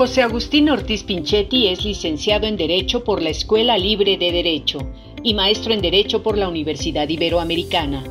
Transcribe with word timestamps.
José 0.00 0.22
Agustín 0.22 0.70
Ortiz 0.70 1.04
Pinchetti 1.04 1.66
es 1.66 1.84
licenciado 1.84 2.46
en 2.46 2.56
Derecho 2.56 3.04
por 3.04 3.20
la 3.20 3.28
Escuela 3.28 3.76
Libre 3.76 4.16
de 4.16 4.32
Derecho 4.32 4.78
y 5.22 5.34
maestro 5.34 5.74
en 5.74 5.82
Derecho 5.82 6.22
por 6.22 6.38
la 6.38 6.48
Universidad 6.48 7.06
Iberoamericana. 7.06 8.02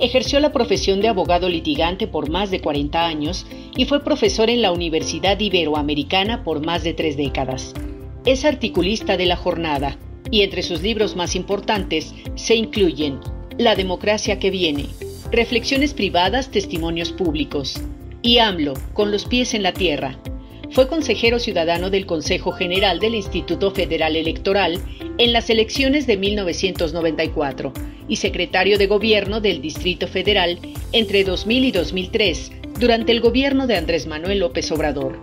Ejerció 0.00 0.40
la 0.40 0.50
profesión 0.50 1.00
de 1.00 1.06
abogado 1.06 1.48
litigante 1.48 2.08
por 2.08 2.30
más 2.30 2.50
de 2.50 2.60
40 2.60 3.06
años 3.06 3.46
y 3.76 3.84
fue 3.84 4.02
profesor 4.02 4.50
en 4.50 4.60
la 4.60 4.72
Universidad 4.72 5.38
Iberoamericana 5.38 6.42
por 6.42 6.66
más 6.66 6.82
de 6.82 6.94
tres 6.94 7.16
décadas. 7.16 7.74
Es 8.24 8.44
articulista 8.44 9.16
de 9.16 9.26
la 9.26 9.36
jornada 9.36 9.96
y 10.32 10.42
entre 10.42 10.64
sus 10.64 10.82
libros 10.82 11.14
más 11.14 11.36
importantes 11.36 12.12
se 12.34 12.56
incluyen 12.56 13.20
La 13.56 13.76
democracia 13.76 14.40
que 14.40 14.50
viene, 14.50 14.86
Reflexiones 15.30 15.94
privadas, 15.94 16.50
testimonios 16.50 17.12
públicos 17.12 17.80
y 18.20 18.38
AMLO, 18.38 18.74
con 18.94 19.12
los 19.12 19.26
pies 19.26 19.54
en 19.54 19.62
la 19.62 19.72
tierra, 19.72 20.18
fue 20.70 20.88
consejero 20.88 21.38
ciudadano 21.38 21.90
del 21.90 22.06
Consejo 22.06 22.52
General 22.52 22.98
del 22.98 23.14
Instituto 23.14 23.70
Federal 23.70 24.16
Electoral 24.16 24.80
en 25.18 25.32
las 25.32 25.48
elecciones 25.50 26.06
de 26.06 26.16
1994 26.16 27.72
y 28.08 28.16
secretario 28.16 28.78
de 28.78 28.86
Gobierno 28.86 29.40
del 29.40 29.60
Distrito 29.60 30.06
Federal 30.06 30.58
entre 30.92 31.24
2000 31.24 31.64
y 31.64 31.72
2003 31.72 32.52
durante 32.78 33.12
el 33.12 33.20
gobierno 33.20 33.66
de 33.66 33.76
Andrés 33.76 34.06
Manuel 34.06 34.40
López 34.40 34.70
Obrador. 34.70 35.18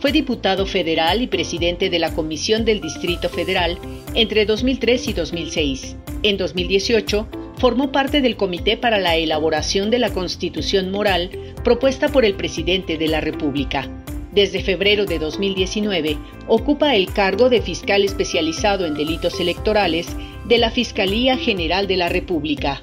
Fue 0.00 0.12
diputado 0.12 0.66
federal 0.66 1.22
y 1.22 1.26
presidente 1.26 1.90
de 1.90 1.98
la 1.98 2.14
Comisión 2.14 2.64
del 2.64 2.80
Distrito 2.80 3.28
Federal 3.28 3.78
entre 4.14 4.46
2003 4.46 5.08
y 5.08 5.12
2006. 5.12 5.96
En 6.22 6.36
2018, 6.36 7.26
formó 7.58 7.90
parte 7.90 8.20
del 8.20 8.36
Comité 8.36 8.76
para 8.76 8.98
la 8.98 9.16
elaboración 9.16 9.90
de 9.90 9.98
la 9.98 10.10
Constitución 10.10 10.90
Moral 10.90 11.30
propuesta 11.64 12.08
por 12.08 12.24
el 12.24 12.34
presidente 12.34 12.96
de 12.96 13.08
la 13.08 13.20
República. 13.20 13.90
Desde 14.38 14.62
febrero 14.62 15.04
de 15.04 15.18
2019 15.18 16.16
ocupa 16.46 16.94
el 16.94 17.12
cargo 17.12 17.48
de 17.48 17.60
fiscal 17.60 18.04
especializado 18.04 18.86
en 18.86 18.94
delitos 18.94 19.40
electorales 19.40 20.16
de 20.46 20.58
la 20.58 20.70
Fiscalía 20.70 21.36
General 21.36 21.88
de 21.88 21.96
la 21.96 22.08
República. 22.08 22.80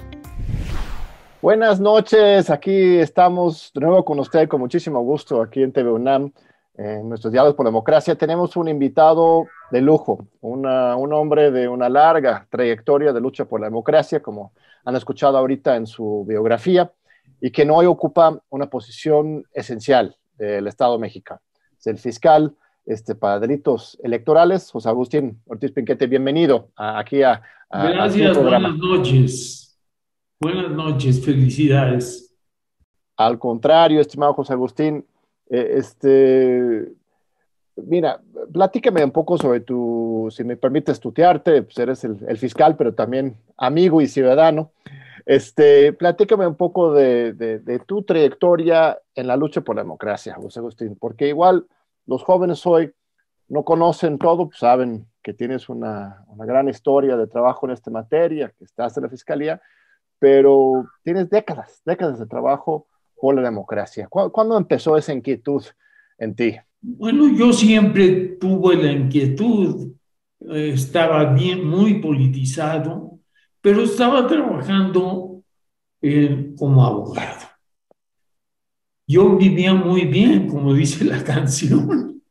Buenas 1.41 1.79
noches, 1.79 2.49
aquí 2.49 2.97
estamos 2.97 3.71
de 3.73 3.79
nuevo 3.79 4.03
con 4.03 4.19
usted 4.19 4.49
con 4.49 4.59
muchísimo 4.59 4.99
gusto 4.99 5.41
aquí 5.41 5.63
en 5.63 5.71
TV 5.71 5.91
UNAM, 5.91 6.33
en 6.73 7.07
nuestros 7.07 7.31
diálogos 7.31 7.55
por 7.55 7.65
democracia. 7.65 8.15
Tenemos 8.15 8.57
un 8.57 8.67
invitado 8.67 9.45
de 9.71 9.79
lujo, 9.79 10.27
un 10.41 10.65
hombre 10.65 11.51
de 11.51 11.69
una 11.69 11.87
larga 11.87 12.45
trayectoria 12.49 13.13
de 13.13 13.21
lucha 13.21 13.45
por 13.45 13.61
la 13.61 13.67
democracia, 13.67 14.21
como 14.21 14.51
han 14.83 14.97
escuchado 14.97 15.37
ahorita 15.37 15.77
en 15.77 15.87
su 15.87 16.25
biografía, 16.27 16.91
y 17.39 17.49
que 17.51 17.65
hoy 17.71 17.85
ocupa 17.85 18.41
una 18.49 18.69
posición 18.69 19.45
esencial 19.53 20.17
del 20.37 20.67
Estado 20.67 20.99
mexicano 20.99 21.39
el 21.87 21.97
fiscal 21.97 22.55
este, 22.85 23.15
para 23.15 23.39
delitos 23.39 23.97
electorales, 24.03 24.71
José 24.71 24.89
Agustín 24.89 25.41
Ortiz 25.47 25.71
Pinquete. 25.71 26.07
Bienvenido 26.07 26.69
aquí 26.75 27.23
a, 27.23 27.41
a 27.69 27.87
Gracias, 27.89 28.37
buenas 28.37 28.77
noches. 28.77 29.77
Buenas 30.39 30.71
noches, 30.71 31.23
felicidades. 31.23 32.33
Al 33.17 33.39
contrario, 33.39 34.01
estimado 34.01 34.33
José 34.33 34.53
Agustín, 34.53 35.05
eh, 35.49 35.75
este, 35.77 36.91
mira, 37.77 38.21
platícame 38.51 39.03
un 39.03 39.11
poco 39.11 39.37
sobre 39.37 39.61
tu, 39.61 40.27
si 40.29 40.43
me 40.43 40.57
permites 40.57 40.99
tutearte, 40.99 41.63
pues 41.63 41.77
eres 41.77 42.03
el, 42.03 42.37
fiscal, 42.37 42.75
pero 42.75 42.93
también 42.93 43.37
amigo 43.57 44.01
y 44.01 44.07
ciudadano. 44.07 44.71
Este, 45.25 45.91
platícame 45.93 46.45
un 46.45 46.55
poco 46.55 46.93
de, 46.93 47.33
de, 47.33 47.79
tu 47.79 48.03
trayectoria 48.03 48.99
en 49.15 49.25
la 49.25 49.37
lucha 49.37 49.61
por 49.61 49.75
la 49.75 49.81
democracia, 49.81 50.35
José 50.35 50.59
Agustín, 50.59 50.97
porque 50.99 51.29
igual 51.29 51.65
los 52.05 52.23
jóvenes 52.23 52.65
hoy 52.65 52.91
no 53.47 53.63
conocen 53.63 54.17
todo, 54.17 54.47
pues 54.47 54.59
saben 54.59 55.07
que 55.21 55.33
tienes 55.33 55.69
una, 55.69 56.25
gran 56.37 56.69
historia 56.69 57.17
de 57.17 57.27
trabajo 57.27 57.65
en 57.65 57.73
esta 57.73 57.91
materia, 57.91 58.53
que 58.57 58.65
estás 58.65 58.95
en 58.97 59.03
la 59.03 59.09
fiscalía, 59.09 59.61
pero 60.19 60.85
tienes 61.03 61.29
décadas, 61.29 61.81
décadas 61.85 62.19
de 62.19 62.25
trabajo 62.25 62.87
por 63.15 63.35
la 63.35 63.41
democracia. 63.41 64.07
¿Cuándo 64.07 64.57
empezó 64.57 64.97
esa 64.97 65.13
inquietud 65.13 65.63
en 66.17 66.35
ti? 66.35 66.55
Bueno, 66.81 67.27
yo 67.35 67.51
siempre 67.51 68.37
tuve 68.39 68.75
la 68.75 68.91
inquietud, 68.91 69.93
estaba 70.39 71.33
bien, 71.33 71.67
muy 71.67 71.95
politizado, 71.99 73.19
pero 73.61 73.81
estaba 73.81 74.27
trabajando 74.27 75.41
eh, 76.01 76.53
como 76.57 76.85
abogado 76.85 77.54
yo 79.07 79.35
vivía 79.35 79.73
muy 79.73 80.05
bien, 80.05 80.47
como 80.47 80.73
dice 80.73 81.05
la 81.05 81.23
canción. 81.23 82.21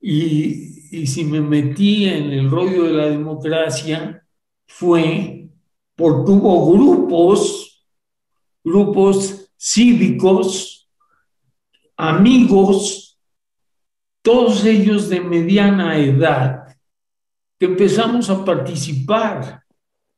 Y, 0.00 0.98
y, 1.00 1.06
si 1.06 1.24
me 1.24 1.40
metí 1.40 2.06
en 2.08 2.32
el 2.32 2.50
rollo 2.50 2.84
de 2.84 2.92
la 2.92 3.06
democracia, 3.06 4.24
fue 4.66 5.48
porque 5.96 6.30
hubo 6.30 6.72
grupos, 6.72 7.84
grupos 8.62 9.50
cívicos, 9.58 10.88
amigos, 11.96 13.18
todos 14.22 14.64
ellos 14.64 15.08
de 15.08 15.20
mediana 15.20 15.98
edad, 15.98 16.76
que 17.58 17.66
empezamos 17.66 18.28
a 18.28 18.44
participar 18.44 19.62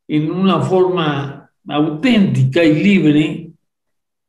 en 0.09 0.31
una 0.31 0.61
forma 0.61 1.51
auténtica 1.67 2.65
y 2.65 2.83
libre 2.83 3.48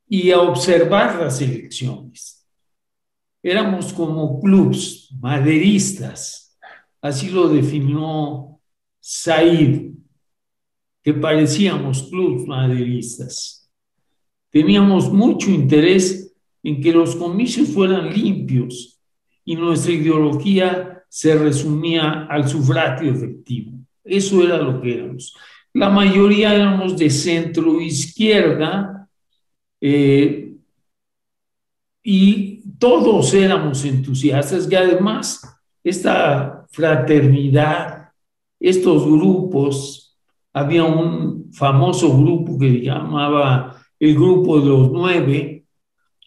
y 0.10 0.32
a 0.32 0.42
observar 0.42 1.22
las 1.22 1.40
elecciones. 1.40 2.46
Éramos 3.44 3.94
como 3.94 4.42
clubs 4.42 5.16
maderistas, 5.22 6.58
así 7.00 7.30
lo 7.30 7.48
definió 7.48 8.60
Said, 9.00 9.92
que 11.02 11.14
parecíamos 11.14 12.04
clubs 12.10 12.46
maderistas. 12.46 13.70
Teníamos 14.50 15.14
mucho 15.14 15.52
interés 15.52 16.34
en 16.64 16.82
que 16.82 16.92
los 16.92 17.16
comicios 17.16 17.70
fueran 17.70 18.12
limpios 18.12 19.00
y 19.46 19.56
nuestra 19.56 19.94
ideología 19.94 21.04
se 21.08 21.36
resumía 21.36 22.26
al 22.30 22.48
sufragio 22.50 23.12
efectivo. 23.12 23.80
Eso 24.04 24.44
era 24.44 24.58
lo 24.58 24.82
que 24.82 24.96
éramos. 24.96 25.36
La 25.74 25.90
mayoría 25.90 26.54
éramos 26.54 26.98
de 26.98 27.10
centro 27.10 27.80
izquierda, 27.80 28.99
eh, 29.82 30.54
y 32.04 32.64
todos 32.78 33.34
éramos 33.34 33.84
entusiastas 33.86 34.72
y 34.72 34.76
además 34.76 35.42
esta 35.84 36.66
fraternidad, 36.72 38.12
estos 38.60 39.06
grupos, 39.06 40.18
había 40.54 40.84
un 40.84 41.52
famoso 41.54 42.18
grupo 42.18 42.58
que 42.58 42.82
llamaba 42.82 43.76
el 44.00 44.16
grupo 44.16 44.60
de 44.60 44.66
los 44.66 44.92
nueve 44.92 45.66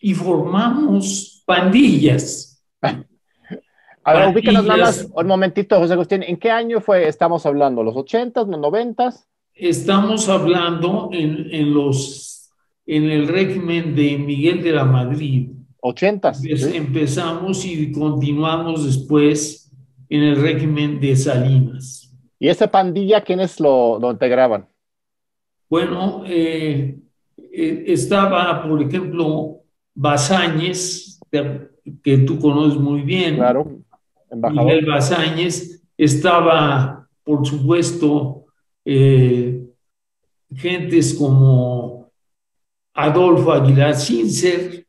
y 0.01 0.15
formamos 0.15 1.43
pandillas. 1.47 2.65
A 4.05 4.15
ver, 4.15 4.29
ubícanos 4.35 4.65
nada 4.65 4.85
más 4.85 5.09
un 5.15 5.27
momentito, 5.27 5.79
José 5.79 5.93
Agustín. 5.93 6.25
¿En 6.25 6.37
qué 6.37 6.51
año 6.51 6.81
fue, 6.81 7.07
estamos 7.07 7.47
hablando? 7.47 7.85
¿Los 7.85 7.97
ochentas, 7.97 8.49
los 8.49 8.59
noventas? 8.59 9.29
Estamos 9.55 10.29
hablando 10.29 11.11
en, 11.13 11.47
en 11.53 11.73
los 11.73 12.32
en 12.87 13.05
el 13.05 13.29
régimen 13.29 13.95
de 13.95 14.19
Miguel 14.19 14.63
de 14.63 14.73
la 14.73 14.85
Madrid. 14.85 15.51
80. 15.81 16.33
Empezamos 16.75 17.65
y 17.65 17.91
continuamos 17.91 18.85
después 18.85 19.71
en 20.09 20.23
el 20.23 20.41
régimen 20.41 21.01
de 21.01 21.17
Salinas. 21.17 22.15
¿Y 22.39 22.49
esa 22.49 22.71
pandilla 22.71 23.21
quiénes 23.21 23.59
lo, 23.59 23.99
lo 23.99 24.11
integraban? 24.11 24.67
Bueno, 25.69 26.25
eh, 26.27 26.99
eh, 27.37 27.85
estaba, 27.87 28.63
por 28.63 28.83
ejemplo, 28.83 29.61
Basáñez, 29.95 31.19
que 32.03 32.19
tú 32.19 32.39
conoces 32.39 32.79
muy 32.79 33.03
bien. 33.03 33.37
Claro, 33.37 33.79
embajador. 34.31 34.65
Miguel 34.65 34.87
Basáñez. 34.87 35.83
Estaba, 35.97 37.09
por 37.25 37.47
supuesto, 37.47 38.47
eh, 38.85 39.65
gentes 40.55 41.15
como 41.15 42.02
Adolfo 42.95 43.53
Aguilar 43.53 43.95
Sincer 43.95 44.87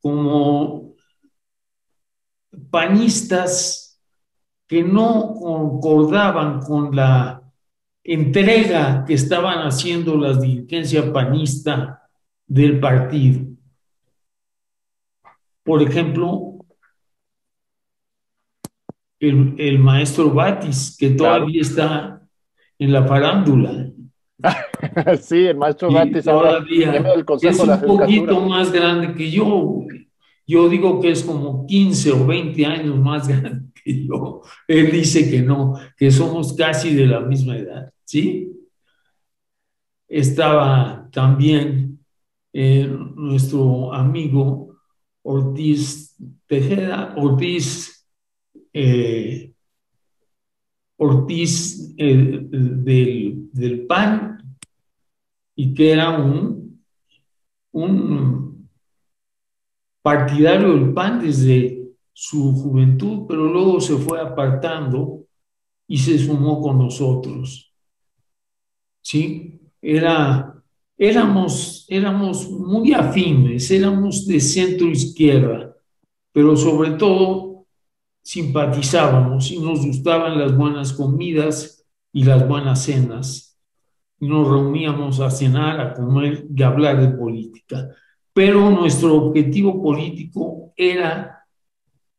como 0.00 0.94
panistas 2.70 4.00
que 4.66 4.82
no 4.82 5.34
concordaban 5.34 6.60
con 6.60 6.94
la 6.94 7.42
entrega 8.02 9.04
que 9.06 9.14
estaban 9.14 9.66
haciendo 9.66 10.16
las 10.16 10.40
dirigencias 10.40 11.06
panista 11.06 12.02
del 12.46 12.80
partido. 12.80 13.46
Por 15.62 15.82
ejemplo, 15.82 16.58
el, 19.18 19.78
maestro 19.78 20.30
Batis, 20.30 20.96
que 20.98 21.10
todavía 21.10 21.62
está 21.62 22.20
en 22.78 22.92
la 22.92 23.06
farándula. 23.06 23.90
sí, 25.20 25.46
el 25.46 25.56
maestro 25.56 25.90
Batis 25.90 26.28
ahora 26.28 26.64
es 27.42 27.58
un 27.60 27.80
poquito 27.80 28.40
más 28.40 28.72
grande 28.72 29.14
que 29.14 29.30
yo. 29.30 29.84
Yo 30.46 30.68
digo 30.68 31.00
que 31.00 31.10
es 31.10 31.22
como 31.22 31.66
15 31.66 32.12
o 32.12 32.26
20 32.26 32.66
años 32.66 32.98
más 32.98 33.26
grande 33.40 33.70
que 33.82 34.06
yo. 34.06 34.42
Él 34.68 34.90
dice 34.90 35.30
que 35.30 35.42
no, 35.42 35.74
que 35.96 36.10
somos 36.10 36.52
casi 36.54 36.94
de 36.94 37.06
la 37.06 37.20
misma 37.20 37.56
edad, 37.56 37.92
¿sí? 38.04 38.50
Estaba 40.08 41.08
también 41.10 41.98
eh, 42.52 42.86
nuestro 43.16 43.92
amigo 43.92 44.76
Ortiz 45.22 46.14
Tejeda, 46.46 47.14
Ortiz, 47.16 48.06
eh, 48.72 49.52
Ortiz 50.96 51.94
eh, 51.96 52.38
del, 52.42 53.48
del, 53.52 53.86
PAN, 53.86 54.33
y 55.54 55.74
que 55.74 55.92
era 55.92 56.10
un, 56.18 56.82
un 57.72 58.68
partidario 60.02 60.74
del 60.74 60.92
PAN 60.92 61.20
desde 61.20 61.92
su 62.12 62.52
juventud, 62.52 63.26
pero 63.28 63.44
luego 63.44 63.80
se 63.80 63.96
fue 63.96 64.20
apartando 64.20 65.24
y 65.86 65.98
se 65.98 66.18
sumó 66.18 66.60
con 66.60 66.78
nosotros. 66.78 67.72
¿Sí? 69.00 69.60
Era, 69.80 70.62
éramos, 70.96 71.86
éramos 71.88 72.50
muy 72.50 72.92
afines, 72.92 73.70
éramos 73.70 74.26
de 74.26 74.40
centro 74.40 74.88
izquierda, 74.88 75.74
pero 76.32 76.56
sobre 76.56 76.92
todo 76.92 77.66
simpatizábamos 78.22 79.50
y 79.50 79.58
nos 79.58 79.84
gustaban 79.84 80.38
las 80.38 80.56
buenas 80.56 80.92
comidas 80.92 81.86
y 82.12 82.24
las 82.24 82.48
buenas 82.48 82.82
cenas. 82.82 83.53
Nos 84.28 84.48
reuníamos 84.48 85.20
a 85.20 85.30
cenar, 85.30 85.80
a 85.80 85.94
comer 85.94 86.46
y 86.54 86.62
a 86.62 86.68
hablar 86.68 87.00
de 87.00 87.16
política 87.16 87.88
pero 88.34 88.68
nuestro 88.68 89.14
objetivo 89.14 89.80
político 89.80 90.72
era 90.76 91.46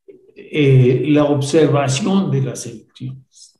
eh, 0.07 1.03
la 1.09 1.25
observación 1.25 2.31
de 2.31 2.41
las 2.41 2.65
elecciones. 2.65 3.59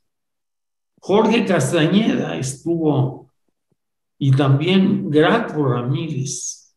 Jorge 0.98 1.44
Castañeda 1.44 2.36
estuvo 2.38 3.30
y 4.18 4.30
también 4.30 5.10
Graco 5.10 5.66
Ramírez, 5.66 6.74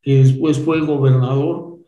que 0.00 0.18
después 0.18 0.60
fue 0.60 0.86
gobernador, 0.86 1.80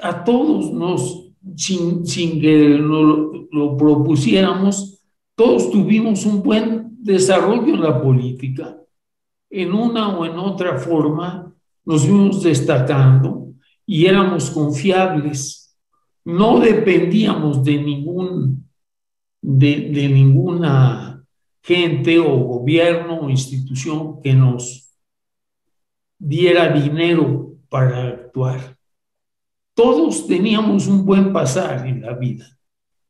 a 0.00 0.22
todos 0.22 0.72
nos, 0.72 1.32
sin, 1.56 2.06
sin 2.06 2.40
que 2.40 2.68
lo, 2.68 3.48
lo 3.50 3.76
propusiéramos, 3.76 5.02
todos 5.34 5.72
tuvimos 5.72 6.24
un 6.24 6.44
buen 6.44 6.81
desarrollo 7.02 7.74
en 7.74 7.82
la 7.82 8.00
política. 8.00 8.76
En 9.50 9.72
una 9.72 10.16
o 10.16 10.24
en 10.24 10.38
otra 10.38 10.78
forma, 10.78 11.52
nos 11.84 12.06
fuimos 12.06 12.42
destacando 12.42 13.52
y 13.84 14.06
éramos 14.06 14.50
confiables. 14.50 15.76
No 16.24 16.60
dependíamos 16.60 17.62
de 17.64 17.78
ningún, 17.78 18.68
de, 19.40 19.90
de 19.90 20.08
ninguna 20.08 21.24
gente 21.62 22.18
o 22.18 22.36
gobierno 22.36 23.20
o 23.20 23.30
institución 23.30 24.20
que 24.22 24.32
nos 24.32 24.90
diera 26.18 26.72
dinero 26.72 27.56
para 27.68 28.08
actuar. 28.08 28.78
Todos 29.74 30.26
teníamos 30.26 30.86
un 30.86 31.04
buen 31.04 31.32
pasar 31.32 31.86
en 31.86 32.02
la 32.02 32.14
vida. 32.14 32.46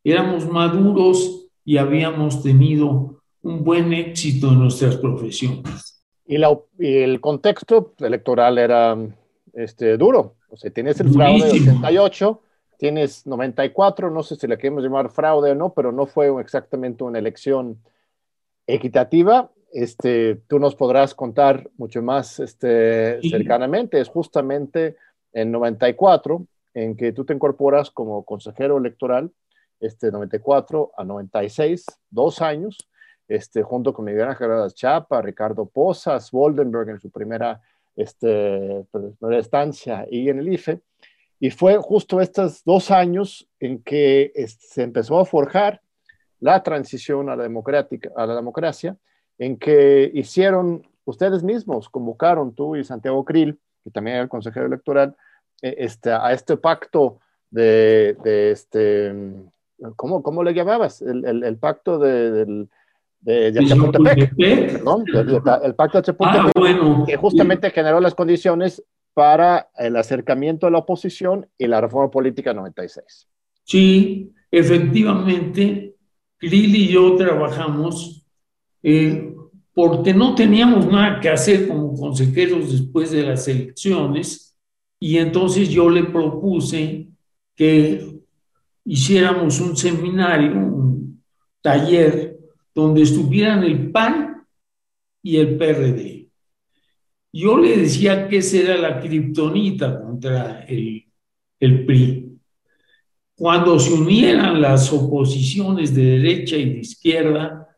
Éramos 0.03 0.49
maduros 0.49 1.51
y 1.65 1.77
habíamos 1.77 2.43
tenido 2.43 3.12
un 3.43 3.65
buen 3.65 3.93
éxito 3.93 4.49
en 4.49 4.61
nuestras 4.61 4.97
profesiones. 4.97 6.03
Y, 6.27 6.37
el 6.37 7.21
contexto 7.21 7.95
electoral 7.99 8.59
era 8.59 8.97
este, 9.53 9.97
duro. 9.97 10.37
O 10.49 10.57
sea, 10.57 10.71
tienes 10.71 11.01
el 11.01 11.11
fraude 11.11 11.47
de 11.47 11.61
88, 11.61 12.41
tienes 12.79 13.27
94, 13.27 14.11
no 14.11 14.23
sé 14.23 14.37
si 14.37 14.47
le 14.47 14.59
queremos 14.59 14.83
llamar 14.83 15.11
fraude 15.11 15.51
o 15.51 15.55
no, 15.55 15.73
pero 15.73 15.93
no 15.93 16.07
fue 16.07 16.29
exactamente 16.41 17.05
una 17.05 17.19
elección 17.19 17.79
equitativa. 18.67 19.51
Este, 19.73 20.37
tú 20.47 20.59
nos 20.59 20.75
podrás 20.75 21.15
contar 21.15 21.71
mucho 21.77 22.03
más 22.03 22.39
este, 22.39 23.21
cercanamente. 23.23 24.01
Es 24.01 24.09
justamente 24.09 24.97
en 25.33 25.51
94 25.51 26.47
en 26.75 26.97
que 26.97 27.13
tú 27.13 27.25
te 27.25 27.35
incorporas 27.35 27.91
como 27.91 28.25
consejero 28.25 28.79
electoral, 28.79 29.31
este 29.81 30.11
94 30.11 30.93
a 30.97 31.05
96, 31.05 31.85
dos 32.11 32.41
años, 32.41 32.77
este, 33.29 33.63
junto 33.63 33.93
con 33.93 34.05
Miguel 34.05 34.29
Ángel 34.29 34.51
Chapa, 34.75 35.23
Ricardo 35.23 35.67
Posas, 35.67 36.31
Woldenberg 36.31 36.91
en 36.91 37.01
su 37.01 37.11
primera, 37.11 37.61
este, 37.97 38.85
primera 38.91 39.39
estancia 39.41 40.07
y 40.11 40.29
en 40.29 40.39
el 40.39 40.53
IFE. 40.53 40.81
Y 41.41 41.51
fue 41.51 41.77
justo 41.79 42.21
estos 42.21 42.63
dos 42.65 42.91
años 42.91 43.49
en 43.59 43.83
que 43.83 44.33
se 44.47 44.83
empezó 44.83 45.19
a 45.19 45.25
forjar 45.25 45.81
la 46.39 46.63
transición 46.63 47.29
a 47.31 47.37
la, 47.37 47.43
democrática, 47.43 48.11
a 48.17 48.27
la 48.27 48.35
democracia, 48.35 48.97
en 49.39 49.57
que 49.57 50.11
hicieron 50.15 50.87
ustedes 51.05 51.43
mismos, 51.43 51.89
convocaron 51.89 52.55
tú 52.55 52.77
y 52.77 52.85
Santiago 52.85 53.25
Krill, 53.25 53.59
que 53.83 53.91
también 53.91 54.17
era 54.17 54.25
el 54.25 54.29
consejero 54.29 54.67
electoral, 54.67 55.17
e, 55.63 55.75
este, 55.79 56.13
a 56.13 56.33
este 56.33 56.57
pacto 56.57 57.19
de, 57.51 58.17
este, 58.53 59.15
¿cómo, 59.97 60.23
¿cómo, 60.23 60.43
le 60.43 60.55
llamabas? 60.55 61.03
El 61.03 61.57
pacto 61.59 61.99
de, 61.99 62.31
del 62.31 62.71
de, 63.23 63.65
Chapultepec, 63.67 64.35
el, 64.37 65.75
pacto 65.77 65.99
de 65.99 66.05
Chapultepec, 66.05 66.53
ah, 66.57 67.05
que 67.07 67.17
justamente 67.17 67.71
generó 67.71 68.01
las 68.01 68.15
condiciones 68.15 68.83
para 69.15 69.71
el 69.77 69.97
acercamiento 69.97 70.67
a 70.67 70.71
la 70.71 70.79
oposición 70.79 71.49
y 71.57 71.67
la 71.67 71.81
reforma 71.81 72.11
política 72.11 72.53
96. 72.53 73.29
Sí, 73.65 74.33
efectivamente, 74.51 75.95
Krill 76.39 76.75
y 76.75 76.89
yo 76.89 77.15
trabajamos 77.17 78.27
eh, 78.83 79.33
porque 79.73 80.13
no 80.13 80.35
teníamos 80.35 80.87
nada 80.87 81.21
que 81.21 81.29
hacer 81.29 81.69
como 81.69 81.95
consejeros 81.95 82.73
después 82.73 83.13
de 83.13 83.23
las 83.23 83.47
elecciones 83.47 84.57
y 84.99 85.19
entonces 85.19 85.69
yo 85.69 85.89
le 85.89 86.05
propuse 86.05 87.09
que 87.55 88.21
hiciéramos 88.85 89.61
un 89.61 89.77
seminario, 89.77 90.53
un 90.53 91.23
taller 91.61 92.32
donde 92.75 93.03
estuvieran 93.03 93.63
el 93.65 93.91
PAN 93.91 94.47
y 95.23 95.37
el 95.37 95.57
PRD. 95.57 96.29
Yo 97.33 97.57
le 97.59 97.77
decía 97.79 98.29
que 98.29 98.39
esa 98.39 98.59
era 98.59 98.77
la 98.77 99.01
kriptonita 99.01 100.01
contra 100.03 100.61
el, 100.65 101.07
PRI. 101.59 102.39
Cuando 103.35 103.79
se 103.79 103.93
unieran 103.95 104.61
las 104.61 104.93
oposiciones 104.93 105.95
de 105.95 106.05
derecha 106.05 106.57
y 106.57 106.75
de 106.75 106.79
izquierda, 106.81 107.69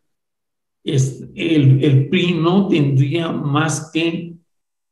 el, 0.83 2.09
PRI 2.11 2.35
no 2.35 2.67
tendría 2.69 3.31
más 3.31 3.91
que 3.93 4.35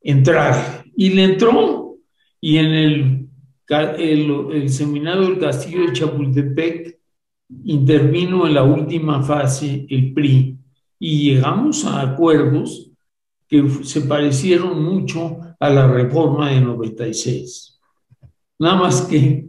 entrar. 0.01 0.85
Y 0.95 1.11
le 1.11 1.25
entró. 1.25 1.99
Y 2.41 2.59
en 2.59 3.29
el 3.69 4.69
seminario 4.69 5.23
del 5.23 5.39
Castillo 5.39 5.87
de 5.87 5.93
Chapultepec, 5.93 7.02
intervino 7.65 8.47
en 8.47 8.55
la 8.55 8.65
última 8.65 9.23
fase 9.23 9.87
el 9.89 10.13
PRI 10.13 10.59
y 10.99 11.33
llegamos 11.33 11.85
a 11.85 12.01
acuerdos 12.01 12.91
que 13.49 13.69
se 13.85 14.03
parecieron 14.03 14.83
mucho 14.83 15.39
a 15.59 15.71
la 15.71 15.87
reforma 15.87 16.51
de 16.51 16.61
96. 16.61 17.81
Nada 18.59 18.77
más 18.77 19.03
que 19.03 19.47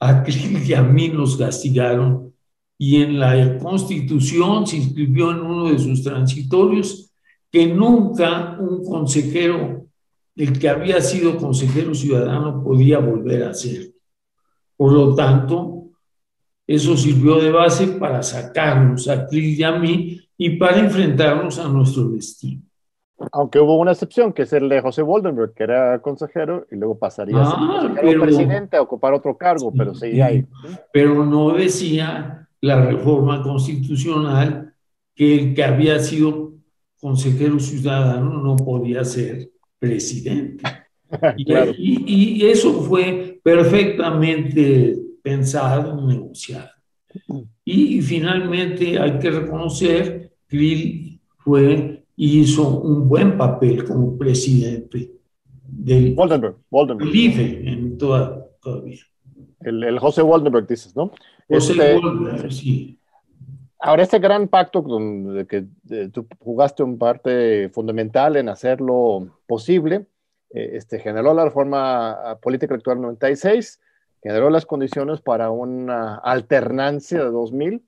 a 0.00 0.24
y 0.28 0.72
a 0.74 0.82
mí 0.82 1.08
nos 1.08 1.36
castigaron 1.36 2.32
y 2.78 3.02
en 3.02 3.20
la 3.20 3.58
Constitución 3.58 4.66
se 4.66 4.76
inscribió 4.76 5.30
en 5.30 5.40
uno 5.40 5.70
de 5.70 5.78
sus 5.78 6.02
transitorios 6.02 7.12
que 7.50 7.66
nunca 7.66 8.56
un 8.58 8.84
consejero, 8.84 9.86
el 10.34 10.58
que 10.58 10.68
había 10.68 11.00
sido 11.00 11.36
consejero 11.36 11.94
ciudadano, 11.94 12.64
podía 12.64 12.98
volver 12.98 13.44
a 13.44 13.54
ser. 13.54 13.92
Por 14.76 14.92
lo 14.92 15.14
tanto, 15.14 15.81
eso 16.66 16.96
sirvió 16.96 17.36
de 17.40 17.50
base 17.50 17.86
para 17.88 18.22
sacarnos 18.22 19.08
a 19.08 19.26
Krill 19.26 19.58
y 19.58 19.62
a 19.62 19.72
mí 19.72 20.20
y 20.36 20.56
para 20.56 20.78
enfrentarnos 20.78 21.58
a 21.58 21.68
nuestro 21.68 22.08
destino. 22.08 22.62
Aunque 23.30 23.60
hubo 23.60 23.78
una 23.78 23.92
excepción, 23.92 24.32
que 24.32 24.42
es 24.42 24.52
el 24.52 24.68
de 24.68 24.80
José 24.80 25.02
Woldenberg, 25.02 25.54
que 25.54 25.62
era 25.62 26.00
consejero 26.00 26.66
y 26.70 26.76
luego 26.76 26.98
pasaría 26.98 27.40
a 27.40 27.46
ser 27.46 27.58
ah, 27.58 28.20
presidente 28.20 28.76
a 28.76 28.82
ocupar 28.82 29.12
otro 29.12 29.36
cargo, 29.36 29.72
pero 29.76 29.94
seguía 29.94 30.26
ahí. 30.26 30.46
Pero 30.92 31.24
no 31.24 31.52
decía 31.52 32.48
la 32.60 32.84
reforma 32.84 33.42
constitucional 33.42 34.74
que 35.14 35.34
el 35.38 35.54
que 35.54 35.62
había 35.62 35.98
sido 36.00 36.52
consejero 37.00 37.60
ciudadano 37.60 38.42
no 38.42 38.56
podía 38.56 39.04
ser 39.04 39.50
presidente. 39.78 40.64
y, 41.36 42.40
y, 42.40 42.46
eso 42.46 42.72
fue 42.82 43.40
perfectamente 43.42 45.01
pensado, 45.22 46.06
negociado. 46.06 46.70
Y, 47.64 48.00
finalmente 48.02 48.98
hay 48.98 49.18
que 49.18 49.30
reconocer 49.30 50.32
que 50.48 51.18
fue 51.38 52.04
hizo 52.16 52.80
un 52.80 53.08
buen 53.08 53.36
papel 53.36 53.84
como 53.84 54.16
presidente 54.18 55.12
del 55.66 56.14
Woldenberg, 56.14 56.56
IFE 57.14 57.68
en 57.68 57.98
todavía. 57.98 59.00
El, 59.60 59.82
el 59.84 59.98
José 59.98 60.22
Waldenberg, 60.22 60.66
dices, 60.66 60.94
¿no? 60.96 61.12
José 61.48 61.96
este, 61.96 62.50
sí. 62.50 62.98
Ahora, 63.78 64.04
este 64.04 64.20
gran 64.20 64.46
pacto 64.46 64.80
donde 64.80 65.44
que 65.46 65.66
tú 66.10 66.26
jugaste 66.38 66.84
un 66.84 66.98
parte 66.98 67.68
fundamental 67.70 68.36
en 68.36 68.48
hacerlo 68.48 69.40
posible, 69.46 70.06
eh, 70.50 70.70
este, 70.74 71.00
generó 71.00 71.34
la 71.34 71.44
reforma 71.44 72.38
política 72.40 72.74
electoral 72.74 73.00
96, 73.00 73.80
generó 74.22 74.50
las 74.50 74.66
condiciones 74.66 75.20
para 75.20 75.50
una 75.50 76.16
alternancia 76.16 77.18
de 77.18 77.30
2000. 77.30 77.84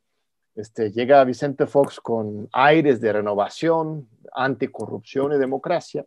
Este, 0.56 0.90
llega 0.90 1.24
Vicente 1.24 1.66
Fox 1.66 2.00
con 2.00 2.48
aires 2.52 3.00
de 3.00 3.12
renovación, 3.12 4.08
anticorrupción 4.34 5.32
y 5.32 5.38
democracia, 5.38 6.04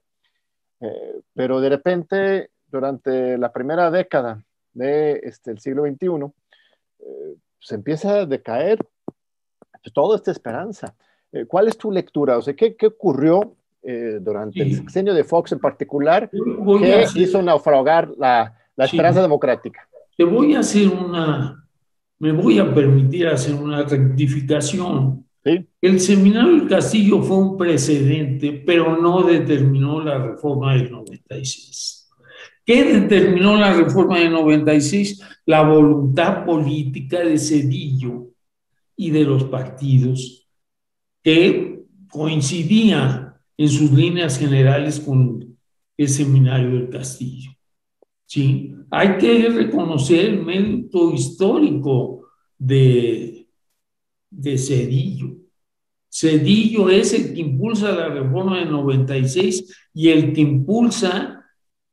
eh, 0.81 1.21
pero 1.33 1.59
de 1.59 1.69
repente, 1.69 2.49
durante 2.67 3.37
la 3.37 3.51
primera 3.51 3.89
década 3.89 4.43
del 4.73 5.21
de, 5.21 5.21
este, 5.23 5.57
siglo 5.57 5.83
XXI, 5.83 6.31
eh, 6.99 7.35
se 7.59 7.75
empieza 7.75 8.19
a 8.19 8.25
decaer 8.25 8.79
toda 9.93 10.17
esta 10.17 10.31
esperanza. 10.31 10.95
Eh, 11.31 11.45
¿Cuál 11.45 11.67
es 11.67 11.77
tu 11.77 11.91
lectura? 11.91 12.37
O 12.37 12.41
sea, 12.41 12.53
¿qué, 12.55 12.75
qué 12.75 12.87
ocurrió 12.87 13.55
eh, 13.83 14.19
durante 14.21 14.61
el 14.61 14.75
sexenio 14.75 15.13
de 15.13 15.23
Fox 15.23 15.51
en 15.51 15.59
particular 15.59 16.29
que 16.29 17.05
hizo 17.15 17.41
naufragar 17.41 18.09
la, 18.17 18.57
la 18.75 18.85
esperanza 18.85 19.21
democrática? 19.21 19.87
Te 20.17 20.23
voy 20.23 20.55
a 20.55 20.59
hacer 20.59 20.87
una, 20.87 21.63
me 22.17 22.31
voy 22.31 22.57
a 22.57 22.73
permitir 22.73 23.27
hacer 23.27 23.53
una 23.53 23.83
rectificación. 23.83 25.25
¿Sí? 25.45 25.65
El 25.79 25.99
seminario 25.99 26.57
del 26.57 26.67
Castillo 26.67 27.21
fue 27.21 27.37
un 27.37 27.57
precedente, 27.57 28.63
pero 28.65 28.99
no 28.99 29.21
determinó 29.21 30.03
la 30.03 30.17
reforma 30.17 30.73
del 30.73 30.91
96. 30.91 32.09
¿Qué 32.65 32.83
determinó 32.83 33.55
la 33.55 33.73
reforma 33.73 34.19
del 34.19 34.31
96? 34.31 35.21
La 35.45 35.61
voluntad 35.61 36.43
política 36.43 37.19
de 37.19 37.37
Cedillo 37.37 38.27
y 38.95 39.11
de 39.11 39.23
los 39.23 39.45
partidos 39.45 40.49
que 41.23 41.85
coincidían 42.09 43.35
en 43.55 43.69
sus 43.69 43.91
líneas 43.91 44.37
generales 44.39 44.99
con 44.99 45.57
el 45.95 46.09
seminario 46.09 46.71
del 46.71 46.89
Castillo. 46.89 47.51
¿sí? 48.25 48.76
Hay 48.89 49.17
que 49.17 49.49
reconocer 49.49 50.25
el 50.25 50.43
mérito 50.43 51.13
histórico 51.13 52.23
de, 52.57 53.45
Cedillo. 54.57 55.35
Cedillo 56.09 56.89
es 56.89 57.13
el 57.13 57.33
que 57.33 57.41
impulsa 57.41 57.91
la 57.91 58.07
reforma 58.09 58.57
del 58.59 58.71
96 58.71 59.89
y 59.93 60.09
el 60.09 60.33
que 60.33 60.41
impulsa 60.41 61.45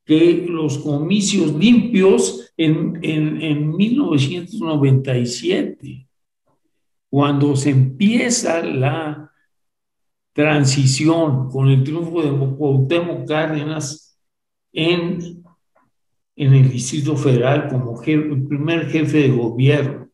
que 0.05 0.47
los 0.49 0.79
comicios 0.79 1.55
limpios 1.55 2.53
en, 2.57 2.99
en, 3.03 3.43
en 3.43 3.77
1997 3.77 6.05
cuando 7.15 7.55
se 7.55 7.71
empieza 7.71 8.61
la 8.65 9.31
transición 10.33 11.49
con 11.49 11.69
el 11.69 11.85
triunfo 11.85 12.21
de 12.21 12.57
Cuauhtémoc 12.57 13.29
Cárdenas 13.29 14.19
en, 14.73 15.44
en 16.37 16.55
el 16.55 16.71
Distrito 16.71 17.17
Federal 17.17 17.69
como 17.69 18.03
el 18.03 18.47
primer 18.47 18.91
jefe 18.91 19.23
de 19.23 19.29
gobierno. 19.31 20.09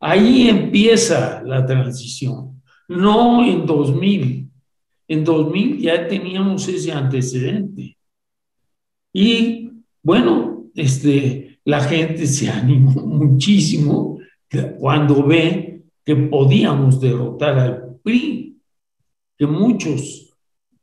Ahí 0.00 0.48
empieza 0.48 1.42
la 1.44 1.64
transición, 1.64 2.62
no 2.88 3.44
en 3.44 3.64
2000. 3.64 4.50
En 5.08 5.24
2000 5.24 5.78
ya 5.78 6.08
teníamos 6.08 6.66
ese 6.68 6.92
antecedente. 6.92 7.96
Y 9.12 9.70
bueno, 10.02 10.66
este, 10.74 11.60
la 11.64 11.80
gente 11.80 12.26
se 12.26 12.50
animó 12.50 12.90
muchísimo 13.06 14.18
cuando 14.78 15.26
ve 15.26 15.82
que 16.04 16.16
podíamos 16.16 17.00
derrotar 17.00 17.58
al 17.58 17.96
PRI, 18.02 18.58
que 19.38 19.46
muchos 19.46 20.34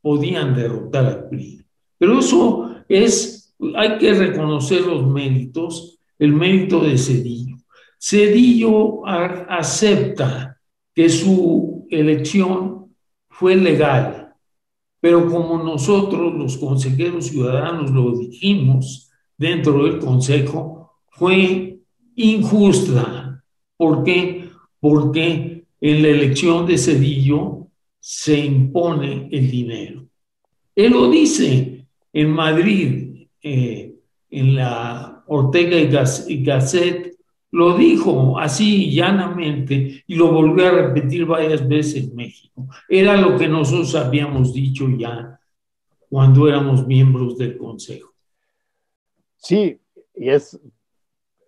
podían 0.02 0.56
derrotar 0.56 1.06
al 1.06 1.30
PRI. 1.30 1.62
Pero 1.98 2.20
eso 2.20 2.76
es, 2.88 3.39
hay 3.76 3.98
que 3.98 4.14
reconocer 4.14 4.82
los 4.82 5.06
méritos, 5.06 6.00
el 6.18 6.34
mérito 6.34 6.82
de 6.82 6.98
Cedillo. 6.98 7.58
Cedillo 8.00 9.06
acepta 9.06 10.58
que 10.94 11.10
su 11.10 11.86
elección 11.90 12.96
fue 13.30 13.56
legal, 13.56 14.34
pero 15.00 15.30
como 15.30 15.62
nosotros 15.64 16.34
los 16.34 16.58
consejeros 16.58 17.28
ciudadanos 17.28 17.92
lo 17.92 18.18
dijimos 18.18 19.10
dentro 19.38 19.84
del 19.84 20.00
Consejo, 20.00 21.00
fue 21.12 21.80
injusta. 22.16 23.44
¿Por 23.78 24.04
qué? 24.04 24.50
porque 24.80 25.66
en 25.82 26.02
la 26.02 26.08
elección 26.08 26.66
de 26.66 26.78
Cedillo 26.78 27.68
se 28.00 28.38
impone 28.40 29.28
el 29.32 29.52
dinero. 29.52 30.08
Él 30.76 30.94
lo 30.94 31.10
dice 31.10 31.86
en 32.14 32.30
Madrid, 32.30 33.09
eh, 33.42 33.96
en 34.30 34.56
la 34.56 35.24
Ortega 35.28 35.78
y 35.78 36.44
Gasset, 36.44 37.18
lo 37.52 37.76
dijo 37.76 38.38
así 38.38 38.92
llanamente 38.92 40.04
y 40.06 40.16
lo 40.16 40.32
volvió 40.32 40.68
a 40.68 40.72
repetir 40.72 41.26
varias 41.26 41.68
veces 41.68 42.04
en 42.04 42.16
México. 42.16 42.68
Era 42.88 43.18
lo 43.18 43.38
que 43.38 43.48
nosotros 43.48 43.96
habíamos 43.96 44.54
dicho 44.54 44.88
ya 44.98 45.40
cuando 46.10 46.48
éramos 46.48 46.86
miembros 46.86 47.38
del 47.38 47.58
Consejo. 47.58 48.14
Sí, 49.38 49.80
y 50.16 50.30
es 50.30 50.60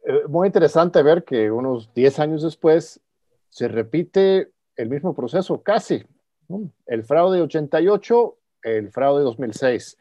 eh, 0.06 0.24
muy 0.28 0.48
interesante 0.48 1.04
ver 1.04 1.24
que 1.24 1.52
unos 1.52 1.94
10 1.94 2.20
años 2.20 2.44
después 2.44 3.00
se 3.50 3.68
repite 3.68 4.52
el 4.76 4.90
mismo 4.90 5.14
proceso, 5.14 5.62
casi. 5.62 6.04
El 6.86 7.04
fraude 7.04 7.38
de 7.38 7.44
88, 7.44 8.38
el 8.64 8.92
fraude 8.92 9.20
de 9.20 9.26
2006. 9.26 9.98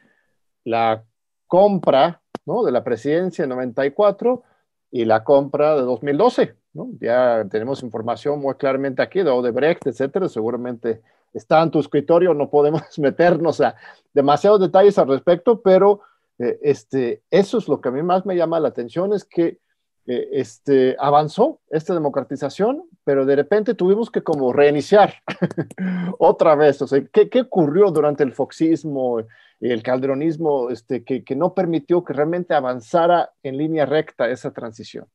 La 0.63 1.03
compra 1.51 2.21
¿no? 2.45 2.63
de 2.63 2.71
la 2.71 2.81
presidencia 2.81 3.43
en 3.43 3.49
94 3.49 4.41
y 4.89 5.03
la 5.03 5.25
compra 5.25 5.75
de 5.75 5.81
2012. 5.81 6.55
¿no? 6.71 6.91
Ya 7.01 7.45
tenemos 7.51 7.83
información 7.83 8.39
muy 8.39 8.55
claramente 8.55 9.01
aquí 9.01 9.21
de 9.21 9.31
Odebrecht, 9.31 9.85
etcétera. 9.85 10.29
Seguramente 10.29 11.01
está 11.33 11.61
en 11.61 11.69
tu 11.69 11.81
escritorio, 11.81 12.33
no 12.33 12.49
podemos 12.49 12.83
meternos 12.99 13.59
a 13.59 13.75
demasiados 14.13 14.61
detalles 14.61 14.97
al 14.97 15.09
respecto, 15.09 15.61
pero 15.61 15.99
eh, 16.39 16.57
este, 16.61 17.21
eso 17.29 17.57
es 17.57 17.67
lo 17.67 17.81
que 17.81 17.89
a 17.89 17.91
mí 17.91 18.01
más 18.01 18.25
me 18.25 18.37
llama 18.37 18.61
la 18.61 18.69
atención, 18.69 19.11
es 19.11 19.25
que 19.25 19.59
eh, 20.07 20.29
este, 20.33 20.95
avanzó 20.99 21.61
esta 21.69 21.93
democratización, 21.93 22.83
pero 23.03 23.25
de 23.25 23.35
repente 23.35 23.73
tuvimos 23.73 24.09
que 24.09 24.23
como 24.23 24.51
reiniciar 24.53 25.15
otra 26.19 26.55
vez. 26.55 26.81
O 26.81 26.87
sea, 26.87 27.03
¿qué, 27.11 27.29
¿qué, 27.29 27.41
ocurrió 27.41 27.91
durante 27.91 28.23
el 28.23 28.33
foxismo 28.33 29.19
el 29.59 29.83
calderonismo 29.83 30.69
este, 30.69 31.03
que, 31.03 31.23
que, 31.23 31.35
no 31.35 31.53
permitió 31.53 32.03
que 32.03 32.13
realmente 32.13 32.53
avanzara 32.53 33.31
en 33.43 33.57
línea 33.57 33.85
recta 33.85 34.29
esa 34.29 34.51
transición? 34.51 35.05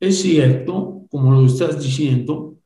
Es 0.00 0.22
cierto, 0.22 1.02
como 1.10 1.32
lo 1.32 1.44
estás 1.44 1.82
diciendo, 1.82 2.56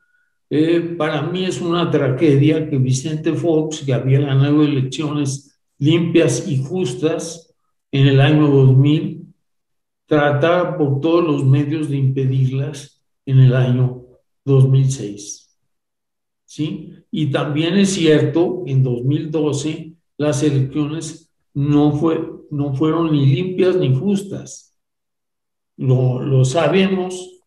eh, 0.50 0.95
para 0.97 1.23
mí 1.23 1.45
es 1.45 1.61
una 1.61 1.90
tragedia 1.90 2.69
que 2.69 2.78
Vicente 2.78 3.33
Fox, 3.33 3.83
que 3.85 3.93
había 3.93 4.21
ganado 4.21 4.62
elecciones 4.62 5.59
limpias 5.78 6.47
y 6.47 6.62
justas 6.62 7.52
en 7.90 8.07
el 8.07 8.21
año 8.21 8.47
2000, 8.49 9.13
trataba 10.06 10.76
por 10.76 11.00
todos 11.00 11.25
los 11.25 11.44
medios 11.44 11.88
de 11.88 11.96
impedirlas 11.96 13.02
en 13.26 13.38
el 13.40 13.54
año 13.54 14.04
2006. 14.44 15.58
¿Sí? 16.44 16.94
Y 17.11 17.30
también 17.30 17.76
es 17.76 17.94
cierto, 17.94 18.62
en 18.66 18.82
2012 18.82 19.94
las 20.16 20.42
elecciones 20.42 21.32
no, 21.52 21.92
fue, 21.92 22.20
no 22.50 22.75
fueron 22.75 23.12
ni 23.12 23.26
limpias 23.26 23.76
ni 23.76 23.94
justas. 23.94 24.76
Lo, 25.76 26.20
lo 26.20 26.44
sabemos 26.44 27.42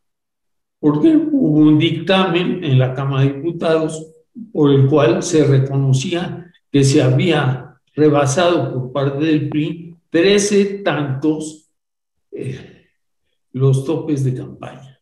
porque 0.80 1.16
hubo 1.16 1.60
un 1.60 1.80
dictamen 1.80 2.64
en 2.64 2.78
la 2.78 2.94
Cámara 2.94 3.24
de 3.24 3.34
Diputados 3.34 4.12
por 4.52 4.72
el 4.72 4.88
cual 4.88 5.24
se 5.24 5.46
reconocía 5.46 6.52
que 6.72 6.84
se 6.84 7.02
había 7.02 7.80
rebasado 7.96 8.74
por 8.74 8.92
parte 8.92 9.26
del 9.26 9.50
PRI 9.50 9.96
13 10.10 10.66
tantos 10.84 11.67
eh, 12.38 12.88
los 13.52 13.86
topes 13.86 14.24
de 14.24 14.36
campaña. 14.36 15.00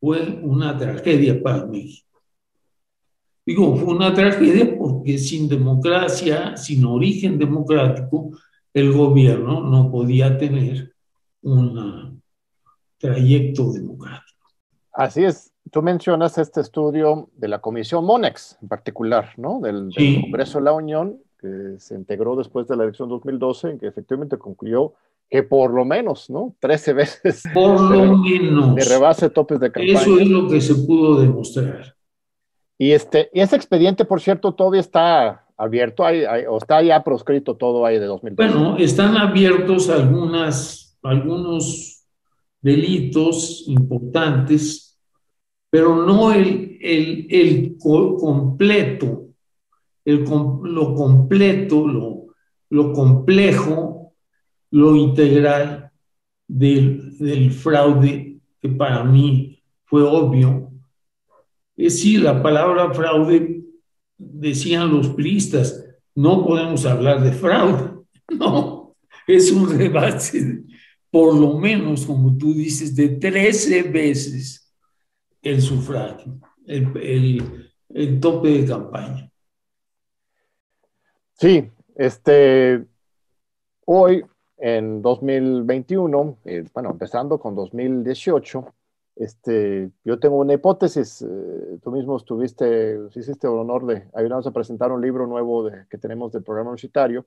Fue 0.00 0.40
una 0.42 0.76
tragedia 0.76 1.42
para 1.42 1.66
México. 1.66 2.22
Digo, 3.44 3.76
fue 3.76 3.94
una 3.94 4.12
tragedia 4.12 4.76
porque 4.76 5.18
sin 5.18 5.48
democracia, 5.48 6.56
sin 6.56 6.84
origen 6.84 7.38
democrático, 7.38 8.30
el 8.74 8.92
gobierno 8.92 9.60
no 9.60 9.90
podía 9.90 10.36
tener 10.36 10.92
un 11.42 12.22
trayecto 12.98 13.72
democrático. 13.72 14.48
Así 14.92 15.24
es. 15.24 15.52
Tú 15.70 15.82
mencionas 15.82 16.38
este 16.38 16.60
estudio 16.60 17.28
de 17.36 17.48
la 17.48 17.60
Comisión 17.60 18.04
Monex 18.04 18.58
en 18.62 18.68
particular, 18.68 19.32
¿no? 19.36 19.60
Del, 19.60 19.90
del 19.90 20.20
Congreso 20.22 20.58
de 20.58 20.64
la 20.64 20.72
Unión, 20.72 21.20
que 21.38 21.76
se 21.78 21.94
integró 21.94 22.36
después 22.36 22.66
de 22.68 22.76
la 22.76 22.84
elección 22.84 23.08
2012, 23.08 23.70
en 23.70 23.78
que 23.78 23.86
efectivamente 23.86 24.38
concluyó 24.38 24.94
que 25.28 25.42
por 25.42 25.72
lo 25.72 25.84
menos, 25.84 26.30
¿no? 26.30 26.54
13 26.60 26.92
veces. 26.94 27.42
Por 27.52 27.80
lo 27.80 28.16
menos. 28.18 28.74
De 28.74 28.84
rebase 28.84 29.30
topes 29.30 29.60
de 29.60 29.70
campaña. 29.72 30.00
Eso 30.00 30.18
es 30.18 30.28
lo 30.28 30.48
que 30.48 30.60
se 30.60 30.74
pudo 30.74 31.20
demostrar. 31.20 31.96
Y, 32.78 32.92
este, 32.92 33.30
y 33.32 33.40
ese 33.40 33.56
expediente, 33.56 34.04
por 34.04 34.20
cierto, 34.20 34.52
todavía 34.52 34.80
está 34.80 35.46
abierto, 35.56 36.04
hay, 36.04 36.24
o 36.46 36.58
está 36.58 36.82
ya 36.82 37.02
proscrito 37.02 37.56
todo 37.56 37.86
ahí 37.86 37.98
de 37.98 38.04
2020. 38.04 38.52
Bueno, 38.52 38.76
están 38.76 39.16
abiertos 39.16 39.88
algunas, 39.88 40.98
algunos 41.02 42.04
delitos 42.60 43.64
importantes, 43.66 44.98
pero 45.70 46.04
no 46.04 46.32
el, 46.32 46.78
el, 46.82 47.26
el 47.30 47.76
completo, 47.78 49.28
el, 50.04 50.24
lo 50.24 50.94
completo, 50.94 51.86
lo, 51.86 52.26
lo 52.68 52.92
complejo, 52.92 53.95
lo 54.70 54.96
integral 54.96 55.90
del, 56.46 57.50
fraude 57.52 58.38
que 58.60 58.68
para 58.68 59.04
mí 59.04 59.62
fue 59.84 60.02
obvio. 60.02 60.70
Es 61.76 61.94
decir, 61.94 62.22
la 62.22 62.42
palabra 62.42 62.92
fraude, 62.92 63.62
decían 64.16 64.90
los 64.92 65.08
priistas, 65.10 65.84
no 66.14 66.44
podemos 66.44 66.84
hablar 66.86 67.22
de 67.22 67.32
fraude. 67.32 67.96
No, 68.28 68.96
es 69.24 69.52
un 69.52 69.78
rebate, 69.78 70.64
por 71.12 71.32
lo 71.32 71.60
menos, 71.60 72.04
como 72.04 72.36
tú 72.36 72.52
dices, 72.52 72.96
de 72.96 73.10
13 73.10 73.84
veces 73.84 74.74
el 75.42 75.62
sufragio, 75.62 76.40
el, 76.66 76.96
el, 76.96 77.70
el 77.90 78.18
tope 78.18 78.48
de 78.48 78.66
campaña. 78.66 79.30
Sí, 81.34 81.70
este, 81.94 82.84
hoy, 83.84 84.24
en 84.58 85.02
2021, 85.02 86.38
eh, 86.44 86.64
bueno, 86.72 86.90
empezando 86.90 87.38
con 87.38 87.54
2018, 87.54 88.74
este, 89.16 89.90
yo 90.04 90.18
tengo 90.18 90.36
una 90.36 90.54
hipótesis. 90.54 91.22
Eh, 91.22 91.78
tú 91.82 91.90
mismo 91.90 92.16
estuviste, 92.16 92.98
hiciste 93.14 93.46
el 93.46 93.54
honor 93.54 93.86
de 93.86 94.08
ayudarnos 94.14 94.46
a 94.46 94.52
presentar 94.52 94.92
un 94.92 95.00
libro 95.00 95.26
nuevo 95.26 95.64
de, 95.64 95.86
que 95.88 95.98
tenemos 95.98 96.32
del 96.32 96.42
programa 96.42 96.70
universitario. 96.70 97.26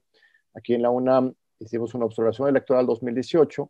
Aquí 0.53 0.73
en 0.73 0.81
la 0.81 0.89
UNAM 0.89 1.33
hicimos 1.59 1.93
una 1.93 2.05
observación 2.05 2.47
electoral 2.47 2.85
2018 2.85 3.69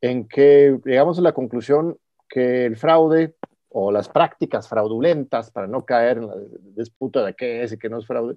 en 0.00 0.26
que 0.26 0.78
llegamos 0.84 1.18
a 1.18 1.22
la 1.22 1.32
conclusión 1.32 1.98
que 2.28 2.66
el 2.66 2.76
fraude 2.76 3.36
o 3.68 3.92
las 3.92 4.08
prácticas 4.08 4.68
fraudulentas, 4.68 5.50
para 5.50 5.66
no 5.66 5.84
caer 5.84 6.18
en 6.18 6.26
la 6.26 6.34
disputa 6.74 7.24
de 7.24 7.34
qué 7.34 7.62
es 7.62 7.72
y 7.72 7.78
qué 7.78 7.88
no 7.88 7.98
es 7.98 8.06
fraude, 8.06 8.36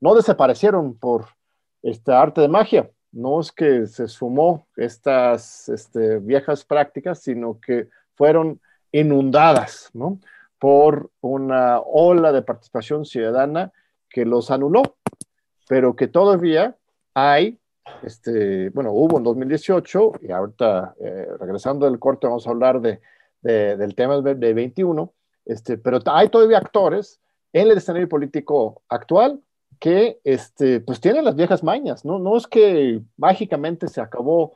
no 0.00 0.14
desaparecieron 0.14 0.98
por 0.98 1.26
esta 1.82 2.20
arte 2.20 2.40
de 2.40 2.48
magia. 2.48 2.90
No 3.12 3.40
es 3.40 3.52
que 3.52 3.86
se 3.86 4.08
sumó 4.08 4.66
estas 4.76 5.68
este, 5.68 6.18
viejas 6.18 6.64
prácticas, 6.64 7.20
sino 7.20 7.60
que 7.60 7.88
fueron 8.14 8.60
inundadas 8.90 9.90
por 10.58 11.10
una 11.20 11.80
ola 11.80 12.32
de 12.32 12.42
participación 12.42 13.04
ciudadana 13.04 13.72
que 14.08 14.24
los 14.24 14.50
anuló, 14.50 14.96
pero 15.68 15.94
que 15.94 16.08
todavía 16.08 16.76
hay, 17.14 17.58
este, 18.02 18.70
bueno, 18.70 18.92
hubo 18.92 19.18
en 19.18 19.24
2018 19.24 20.12
y 20.22 20.30
ahorita 20.30 20.94
eh, 21.00 21.26
regresando 21.38 21.86
del 21.86 21.98
corte 21.98 22.26
vamos 22.26 22.46
a 22.46 22.50
hablar 22.50 22.80
de, 22.80 23.00
del 23.42 23.94
tema 23.94 24.20
de 24.20 24.54
21, 24.54 25.12
este, 25.44 25.78
pero 25.78 25.98
hay 26.06 26.28
todavía 26.28 26.58
actores 26.58 27.20
en 27.52 27.70
el 27.70 27.78
escenario 27.78 28.08
político 28.08 28.82
actual 28.88 29.40
que 29.82 30.20
este, 30.22 30.78
pues 30.78 31.00
tienen 31.00 31.24
las 31.24 31.34
viejas 31.34 31.64
mañas, 31.64 32.04
¿no? 32.04 32.20
No 32.20 32.36
es 32.36 32.46
que 32.46 33.00
mágicamente 33.16 33.88
se 33.88 34.00
acabó 34.00 34.52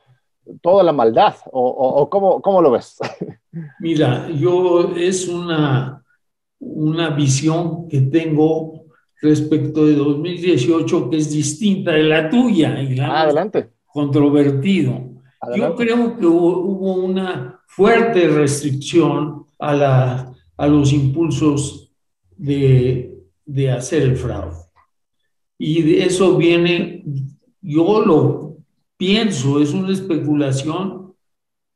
toda 0.61 0.83
la 0.83 0.93
maldad, 0.93 1.35
o, 1.51 1.67
o, 1.67 2.09
¿cómo, 2.09 2.61
lo 2.61 2.71
ves? 2.71 2.97
Mira, 3.81 4.29
yo 4.29 4.95
es 4.95 5.27
una, 5.27 6.01
una 6.59 7.09
visión 7.09 7.89
que 7.89 7.99
tengo 7.99 8.85
respecto 9.21 9.85
de 9.85 9.95
2018 9.95 11.09
que 11.09 11.17
es 11.17 11.29
distinta 11.29 11.91
de 11.91 12.03
la 12.03 12.29
tuya. 12.29 12.81
Y 12.81 12.95
la 12.95 13.23
Adelante. 13.23 13.71
Controvertido. 13.85 15.09
Yo 15.57 15.75
creo 15.75 16.17
que 16.17 16.25
hubo, 16.25 16.93
una 16.93 17.59
fuerte 17.67 18.29
restricción 18.29 19.45
a, 19.59 19.73
la, 19.73 20.33
a 20.55 20.67
los 20.67 20.93
impulsos 20.93 21.91
de, 22.37 23.13
de 23.45 23.71
hacer 23.71 24.03
el 24.03 24.15
fraude. 24.15 24.66
Y 25.57 25.81
de 25.81 26.05
eso 26.05 26.37
viene, 26.37 27.03
yo 27.61 28.01
lo 28.05 28.57
pienso, 28.97 29.59
es 29.59 29.73
una 29.73 29.91
especulación, 29.91 31.13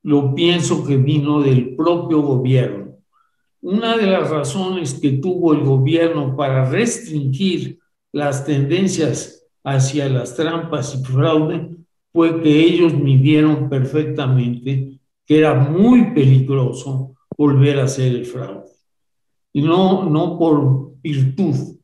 lo 0.04 0.34
pienso 0.36 0.86
que 0.86 0.98
vino 0.98 1.42
del 1.42 1.76
propio 1.76 2.22
gobierno. 2.22 2.98
Una 3.62 3.96
de 3.96 4.08
las 4.08 4.30
razones 4.30 4.96
que 4.96 5.12
tuvo 5.12 5.54
el 5.54 5.62
gobierno 5.62 6.36
para 6.36 6.70
restringir 6.70 7.80
las 8.12 8.46
tendencias 8.46 9.46
hacia 9.64 10.10
las 10.10 10.36
trampas 10.36 10.96
y 10.96 11.04
fraude 11.04 11.70
fue 12.12 12.42
que 12.42 12.60
ellos 12.60 12.94
midieron 12.94 13.70
perfectamente 13.70 15.00
que 15.26 15.38
era 15.38 15.54
muy 15.54 16.14
peligroso 16.14 17.16
volver 17.38 17.80
a 17.80 17.84
hacer 17.84 18.14
el 18.14 18.26
fraude. 18.26 18.70
Y 19.54 19.62
no, 19.62 20.10
no 20.10 20.38
por 20.38 21.00
virtud, 21.02 21.78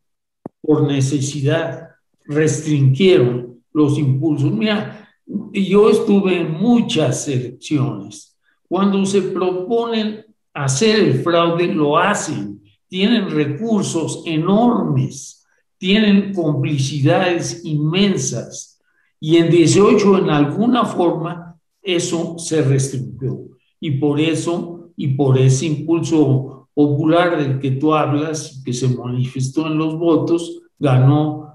por 0.62 0.83
necesidad, 0.88 1.87
restringieron 2.28 3.63
los 3.74 3.98
impulsos. 3.98 4.52
Mira, 4.52 5.10
yo 5.54 5.90
estuve 5.90 6.42
en 6.42 6.54
muchas 6.54 7.28
elecciones. 7.28 8.38
Cuando 8.68 9.06
se 9.06 9.22
proponen 9.22 10.26
hacer 10.54 11.00
el 11.00 11.22
fraude, 11.22 11.68
lo 11.68 11.98
hacen. 11.98 12.62
Tienen 12.88 13.30
recursos 13.30 14.24
enormes, 14.26 15.46
tienen 15.78 16.34
complicidades 16.34 17.63
inmensas. 17.66 18.80
Y 19.20 19.38
en 19.38 19.50
18, 19.50 20.20
en 20.20 20.30
alguna 20.30 20.86
forma, 20.86 21.58
eso 21.82 22.38
se 22.38 22.62
restringió. 22.62 23.48
Y 23.80 23.92
por 23.92 24.20
eso, 24.20 24.92
y 24.96 25.10
por 25.10 25.38
ese 25.38 25.66
impulso 25.66 26.70
popular 26.74 27.38
del 27.38 27.60
que 27.60 27.72
tú 27.72 27.94
hablas, 27.94 28.62
que 28.63 28.74
se 28.74 28.88
manifestó 28.90 29.68
en 29.68 29.78
los 29.78 29.98
votos, 29.98 30.62
ganó 30.80 31.46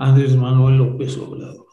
Andrés 0.00 0.36
Manuel 0.36 0.78
López 0.78 1.18
Obrador. 1.18 1.66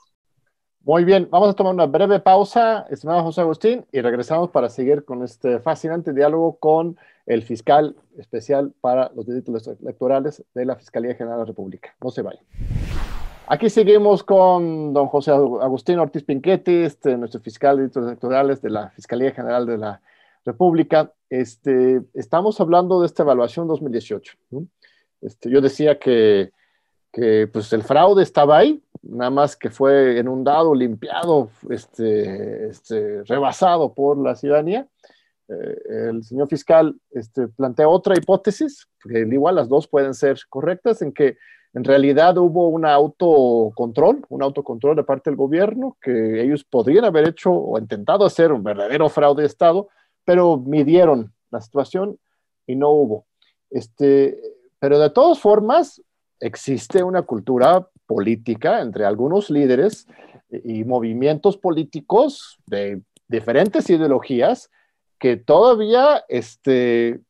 Muy 0.82 1.04
bien, 1.04 1.28
vamos 1.30 1.50
a 1.50 1.54
tomar 1.54 1.76
una 1.76 1.86
breve 1.86 2.20
pausa, 2.20 2.88
estimado 2.90 3.22
José 3.22 3.42
Agustín, 3.42 3.86
y 3.92 4.02
regresamos 4.02 4.50
para 4.50 4.68
seguir 4.70 5.06
con 5.06 5.24
este 5.24 5.60
fascinante 5.60 6.12
diálogo 6.12 6.58
con 6.58 6.98
el 7.28 7.44
fiscal 7.44 7.96
especial 8.18 8.74
para 8.82 9.12
los 9.16 9.28
delitos 9.28 9.68
electorales 9.68 10.44
de 10.56 10.66
la 10.66 10.76
Fiscalía 10.76 11.14
General 11.14 11.38
de 11.38 11.42
la 11.44 11.46
República. 11.46 11.96
No 12.04 12.10
se 12.10 12.24
vayan. 12.24 12.44
Aquí 13.48 13.70
seguimos 13.70 14.24
con 14.24 14.92
don 14.92 15.06
José 15.06 15.30
Agustín 15.30 16.00
Ortiz 16.00 16.24
Pinchetti, 16.24 16.78
este, 16.78 17.18
nuestro 17.18 17.42
fiscal 17.42 17.76
de 17.76 17.84
delitos 17.84 18.08
electorales 18.08 18.60
de 18.60 18.72
la 18.72 18.90
Fiscalía 18.90 19.32
General 19.34 19.68
de 19.68 19.78
la 19.78 20.02
República. 20.44 21.14
Este, 21.30 22.02
estamos 22.16 22.60
hablando 22.60 23.02
de 23.02 23.06
esta 23.06 23.22
evaluación 23.22 23.68
2018. 23.68 24.34
Este, 25.22 25.52
yo 25.52 25.62
decía 25.62 26.00
que, 26.00 26.52
que 27.16 27.48
pues, 27.48 27.72
el 27.72 27.82
fraude 27.82 28.24
estaba 28.24 28.58
ahí, 28.58 28.84
nada 29.02 29.30
más 29.30 29.56
que 29.56 29.70
fue 29.70 30.20
inundado, 30.20 30.76
limpiado, 30.76 31.50
este, 31.70 32.68
este, 32.68 33.24
rebasado 33.24 33.94
por 33.94 34.18
la 34.18 34.36
ciudadanía. 34.36 34.86
Eh, 35.48 36.10
el 36.10 36.26
señor 36.26 36.50
fiscal 36.50 36.94
este, 37.12 37.48
plantea 37.48 37.88
otra 37.88 38.18
hipótesis, 38.18 38.86
que 39.00 39.20
igual 39.20 39.56
las 39.56 39.70
dos 39.70 39.88
pueden 39.88 40.14
ser 40.14 40.38
correctas, 40.50 41.02
en 41.02 41.14
que 41.14 41.38
en 41.74 41.86
realidad 41.86 42.38
hubo 42.38 42.68
un 42.68 42.86
autocontrol, 42.86 44.26
un 44.28 44.44
autocontrol 44.44 44.98
de 44.98 45.06
parte 45.06 45.30
del 45.30 45.38
gobierno, 45.38 45.96
que 46.02 46.42
ellos 46.42 46.66
podrían 46.66 47.06
haber 47.06 47.30
hecho 47.30 47.54
o 47.54 47.80
intentado 47.80 48.26
hacer 48.26 48.52
un 48.52 48.62
verdadero 48.62 49.08
fraude 49.08 49.44
de 49.44 49.48
Estado, 49.48 49.88
pero 50.26 50.58
midieron 50.58 51.34
la 51.50 51.62
situación 51.62 52.20
y 52.68 52.76
no 52.76 52.90
hubo. 52.90 53.26
Este, 53.70 54.38
pero 54.80 55.00
de 55.00 55.12
todas 55.12 55.40
formas, 55.40 56.02
existe 56.40 57.04
una 57.04 57.24
cultura 57.24 57.88
política 58.06 58.82
entre 58.82 59.06
algunos 59.06 59.50
líderes 59.50 60.08
y 60.64 60.84
movimientos 60.84 61.58
políticos 61.58 62.58
de 62.68 63.02
diferentes 63.28 63.90
ideologías 63.90 64.70
que 65.20 65.38
todavía 65.38 66.24
este, 66.28 67.22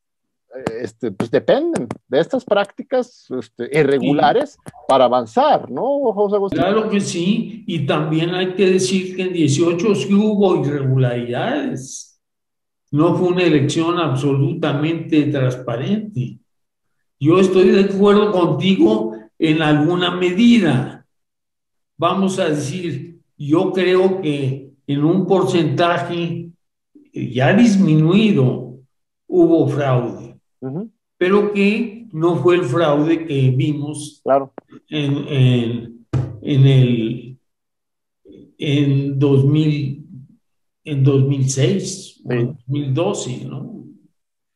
este, 0.82 1.12
pues 1.12 1.32
dependen 1.32 1.88
de 2.08 2.20
estas 2.20 2.44
prácticas 2.44 3.28
este, 3.40 3.70
irregulares 3.78 4.58
para 4.88 5.06
avanzar, 5.06 5.70
¿no, 5.70 6.14
José 6.14 6.36
Agustín? 6.36 6.60
Claro 6.60 6.90
que 6.90 7.00
sí, 7.00 7.64
y 7.68 7.86
también 7.86 8.34
hay 8.34 8.54
que 8.54 8.72
decir 8.72 9.16
que 9.16 9.24
en 9.24 9.34
18 9.34 9.96
sí 9.96 10.14
hubo 10.14 10.64
irregularidades. 10.64 12.20
No 12.92 13.16
fue 13.16 13.30
una 13.30 13.44
elección 13.44 14.00
absolutamente 14.00 15.24
transparente. 15.24 16.40
Yo 17.26 17.40
estoy 17.40 17.70
de 17.70 17.86
acuerdo 17.86 18.32
contigo 18.32 19.16
en 19.40 19.64
alguna 19.64 20.12
medida. 20.12 21.08
Vamos 21.98 22.38
a 22.38 22.50
decir, 22.50 23.20
yo 23.36 23.72
creo 23.72 24.22
que 24.22 24.70
en 24.86 25.04
un 25.04 25.26
porcentaje 25.26 26.52
ya 27.12 27.52
disminuido 27.56 28.78
hubo 29.28 29.68
fraude, 29.68 30.40
pero 31.18 31.52
que 31.52 32.08
no 32.12 32.36
fue 32.36 32.58
el 32.58 32.64
fraude 32.66 33.26
que 33.26 33.50
vimos 33.50 34.22
claro. 34.24 34.54
en, 34.88 36.06
en, 36.44 36.68
el 36.68 37.40
en 38.60 39.18
2000 39.18 40.06
en 40.84 41.04
2006 41.04 42.22
2012, 42.24 43.46
¿no? 43.46 43.84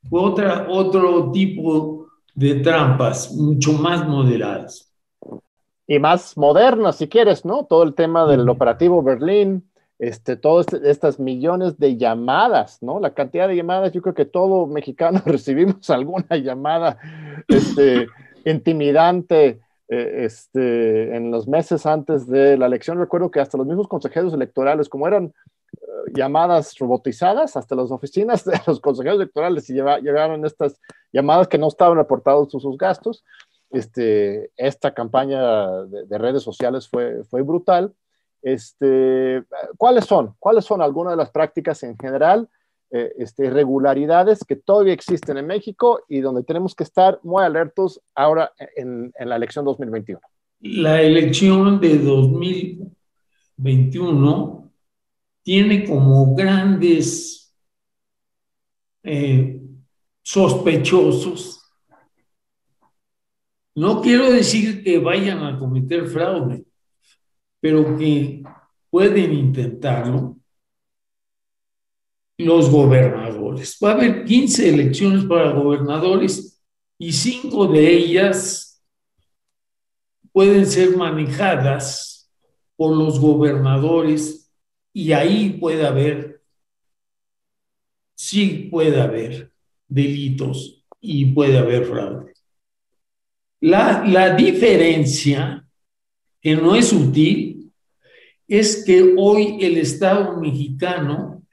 Fue 0.07 0.21
otra, 0.21 0.67
otro 0.69 1.31
tipo 1.31 1.98
de 2.35 2.55
trampas, 2.55 3.33
mucho 3.33 3.73
más 3.73 4.07
moderadas. 4.07 4.91
Y 5.87 5.99
más 5.99 6.37
modernas, 6.37 6.97
si 6.97 7.07
quieres, 7.07 7.45
¿no? 7.45 7.65
Todo 7.65 7.83
el 7.83 7.95
tema 7.95 8.27
del 8.27 8.47
operativo 8.47 9.01
Berlín, 9.01 9.69
este, 9.97 10.37
todas 10.37 10.71
este, 10.71 10.89
estas 10.89 11.19
millones 11.19 11.77
de 11.77 11.97
llamadas, 11.97 12.81
¿no? 12.81 12.99
La 12.99 13.13
cantidad 13.13 13.47
de 13.47 13.55
llamadas, 13.55 13.91
yo 13.91 14.01
creo 14.01 14.13
que 14.13 14.25
todo 14.25 14.67
mexicano 14.67 15.21
recibimos 15.25 15.89
alguna 15.89 16.37
llamada 16.37 16.97
este, 17.47 18.07
intimidante 18.45 19.59
eh, 19.89 20.25
este, 20.25 21.15
en 21.15 21.31
los 21.31 21.47
meses 21.47 21.85
antes 21.85 22.27
de 22.27 22.57
la 22.57 22.67
elección. 22.67 22.99
Recuerdo 22.99 23.31
que 23.31 23.39
hasta 23.39 23.57
los 23.57 23.67
mismos 23.67 23.87
consejeros 23.87 24.33
electorales, 24.33 24.87
como 24.87 25.07
eran 25.07 25.33
llamadas 26.13 26.77
robotizadas, 26.77 27.55
hasta 27.55 27.75
las 27.75 27.91
oficinas 27.91 28.45
de 28.45 28.59
los 28.67 28.79
consejeros 28.79 29.17
electorales 29.17 29.69
y 29.69 29.73
llegaron 29.73 30.45
estas 30.45 30.79
llamadas 31.11 31.47
que 31.47 31.57
no 31.57 31.67
estaban 31.67 31.97
reportados 31.97 32.51
sus, 32.51 32.77
gastos. 32.77 33.23
Este, 33.71 34.51
esta 34.57 34.93
campaña 34.93 35.83
de, 35.83 36.05
de 36.05 36.17
redes 36.17 36.41
sociales 36.41 36.87
fue, 36.87 37.23
fue 37.25 37.43
brutal 37.43 37.93
este, 38.41 39.43
¿Cuáles 39.77 40.05
son? 40.05 40.33
¿Cuáles 40.39 40.65
son 40.65 40.81
algunas 40.81 41.13
de 41.13 41.17
las 41.17 41.29
prácticas 41.31 41.83
en 41.83 41.95
general, 41.97 42.49
eh, 42.91 43.13
este, 43.17 43.45
irregularidades 43.45 44.43
que 44.45 44.55
todavía 44.55 44.93
existen 44.93 45.37
en 45.37 45.45
México 45.47 46.01
y 46.07 46.21
donde 46.21 46.43
tenemos 46.43 46.73
que 46.73 46.83
estar 46.83 47.19
muy 47.23 47.43
alertos 47.43 48.01
ahora 48.15 48.53
en, 48.75 49.13
la 49.19 49.35
elección 49.35 49.65
2021? 49.65 50.19
La 50.61 51.01
elección 51.01 51.79
de 51.79 51.99
2021 51.99 54.68
tiene 55.49 55.83
como 55.83 56.35
grandes 56.35 57.51
eh, 59.01 59.59
sospechosos. 60.21 61.59
No 63.73 63.99
quiero 63.99 64.31
decir 64.31 64.83
que 64.83 64.99
vayan 64.99 65.43
a 65.43 65.57
cometer 65.57 66.05
fraude, 66.07 66.63
pero 67.59 67.97
que 67.97 68.43
pueden 68.91 69.33
intentarlo 69.33 70.37
los 72.37 72.69
gobernadores. 72.69 73.75
Va 73.83 73.89
a 73.89 73.93
haber 73.93 74.25
15 74.25 74.69
elecciones 74.69 75.25
para 75.25 75.53
gobernadores 75.53 76.63
y 76.99 77.11
cinco 77.11 77.65
de 77.65 77.91
ellas 77.91 78.83
pueden 80.31 80.67
ser 80.67 80.95
manejadas 80.95 82.31
por 82.75 82.95
los 82.95 83.19
gobernadores 83.19 84.38
y 84.93 85.11
ahí 85.13 85.57
puede 85.59 85.85
haber, 85.85 86.41
sí 88.15 88.67
puede 88.71 88.99
haber 88.99 89.51
delitos 89.87 90.85
y 90.99 91.25
puede 91.27 91.57
haber 91.57 91.85
fraude. 91.85 92.33
La, 93.61 94.05
la 94.05 94.35
diferencia 94.35 95.65
que 96.41 96.55
no 96.55 96.75
es 96.75 96.87
sutil, 96.87 97.71
es 98.47 98.83
que 98.83 99.13
hoy 99.15 99.57
el 99.61 99.77
Estado 99.77 100.35
mexicano, 100.37 101.43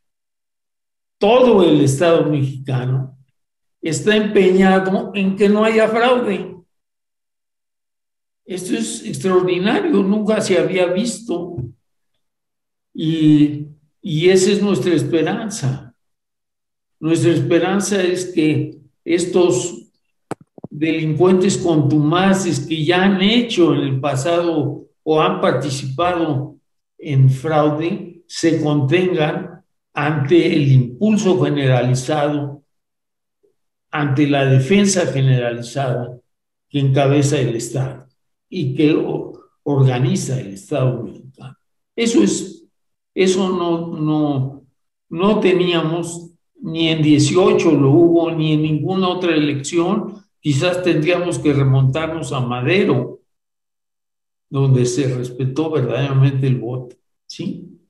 todo 1.18 1.62
el 1.62 1.82
Estado 1.82 2.24
mexicano, 2.24 3.18
está 3.82 4.16
empeñado 4.16 5.12
en 5.14 5.36
que 5.36 5.48
no 5.48 5.62
haya 5.62 5.88
fraude. 5.88 6.56
Esto 8.46 8.76
es 8.76 9.04
extraordinario, 9.04 10.02
nunca 10.02 10.40
se 10.40 10.56
había 10.56 10.86
visto. 10.86 11.56
Y, 12.98 13.66
y 14.00 14.30
esa 14.30 14.52
es 14.52 14.62
nuestra 14.62 14.94
esperanza. 14.94 15.94
Nuestra 16.98 17.32
esperanza 17.32 18.02
es 18.02 18.32
que 18.32 18.78
estos 19.04 19.92
delincuentes 20.70 21.58
contumaces 21.58 22.60
que 22.60 22.86
ya 22.86 23.04
han 23.04 23.20
hecho 23.20 23.74
en 23.74 23.80
el 23.80 24.00
pasado 24.00 24.86
o 25.02 25.20
han 25.20 25.42
participado 25.42 26.56
en 26.96 27.28
fraude 27.28 28.22
se 28.26 28.62
contengan 28.62 29.62
ante 29.92 30.54
el 30.54 30.72
impulso 30.72 31.38
generalizado, 31.44 32.64
ante 33.90 34.26
la 34.26 34.46
defensa 34.46 35.06
generalizada 35.06 36.18
que 36.70 36.80
encabeza 36.80 37.38
el 37.38 37.56
Estado 37.56 38.06
y 38.48 38.74
que 38.74 38.96
organiza 39.62 40.40
el 40.40 40.54
Estado 40.54 41.02
mexicano. 41.02 41.56
Eso 41.94 42.22
es, 42.22 42.55
eso 43.16 43.48
no, 43.48 43.96
no, 43.96 44.62
no 45.08 45.40
teníamos 45.40 46.30
ni 46.60 46.88
en 46.88 47.02
18 47.02 47.72
lo 47.72 47.90
hubo, 47.90 48.30
ni 48.30 48.52
en 48.52 48.62
ninguna 48.62 49.08
otra 49.08 49.34
elección, 49.34 50.26
Quizás 50.46 50.84
tendríamos 50.84 51.40
que 51.40 51.52
remontarnos 51.52 52.32
a 52.32 52.38
Madero, 52.38 53.18
donde 54.48 54.86
se 54.86 55.12
respetó 55.12 55.72
verdaderamente 55.72 56.46
el 56.46 56.60
voto. 56.60 56.94
¿Sí? 57.26 57.80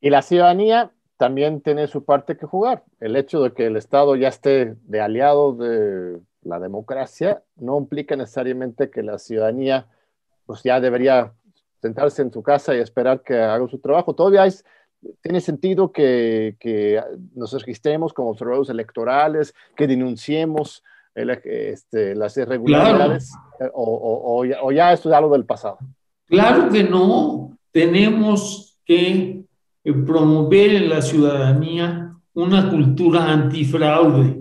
Y 0.00 0.10
la 0.10 0.22
ciudadanía 0.22 0.92
también 1.16 1.60
tiene 1.60 1.86
su 1.86 2.04
parte 2.04 2.36
que 2.36 2.46
jugar. 2.46 2.82
El 2.98 3.14
hecho 3.14 3.40
de 3.40 3.52
que 3.52 3.66
el 3.66 3.76
Estado 3.76 4.16
ya 4.16 4.26
esté 4.26 4.74
de 4.82 5.00
aliado 5.00 5.54
de 5.54 6.20
la 6.42 6.58
democracia 6.58 7.44
no 7.54 7.78
implica 7.78 8.16
necesariamente 8.16 8.90
que 8.90 9.04
la 9.04 9.18
ciudadanía 9.18 9.86
pues 10.46 10.64
ya 10.64 10.80
debería 10.80 11.32
sentarse 11.80 12.22
en 12.22 12.32
su 12.32 12.42
casa 12.42 12.74
y 12.74 12.78
esperar 12.78 13.22
que 13.22 13.34
haga 13.34 13.68
su 13.68 13.78
trabajo. 13.78 14.14
Todavía 14.14 14.42
hay 14.42 14.52
tiene 15.22 15.40
sentido 15.40 15.92
que, 15.92 16.56
que, 16.58 17.00
nos 17.34 17.52
registremos 17.52 18.12
como 18.12 18.30
observadores 18.30 18.68
electorales, 18.68 19.54
que 19.76 19.86
denunciemos 19.86 20.82
este, 21.14 22.14
las 22.14 22.36
irregularidades, 22.36 23.32
eh, 23.60 23.68
o, 23.74 24.44
o, 24.62 24.72
ya, 24.72 24.92
esto 24.92 25.08
es 25.08 25.14
algo 25.14 25.32
del 25.32 25.44
pasado. 25.44 25.78
Claro 26.26 26.68
que 26.70 26.84
no. 26.84 27.56
Tenemos 27.72 28.78
que 28.84 29.44
promover 30.06 30.74
en 30.74 30.88
la 30.88 31.02
ciudadanía 31.02 32.14
una 32.34 32.70
cultura 32.70 33.32
antifraude, 33.32 34.40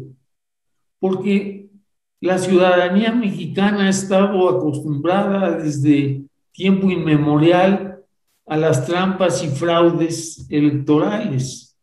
porque 0.99 1.69
la 2.19 2.37
ciudadanía 2.37 3.11
mexicana 3.11 3.85
ha 3.85 3.89
estado 3.89 4.49
acostumbrada 4.49 5.57
desde 5.57 6.26
tiempo 6.57 6.89
inmemorial 6.89 8.03
a 8.47 8.57
las 8.57 8.85
trampas 8.87 9.43
y 9.43 9.47
fraudes 9.47 10.47
electorales. 10.49 11.77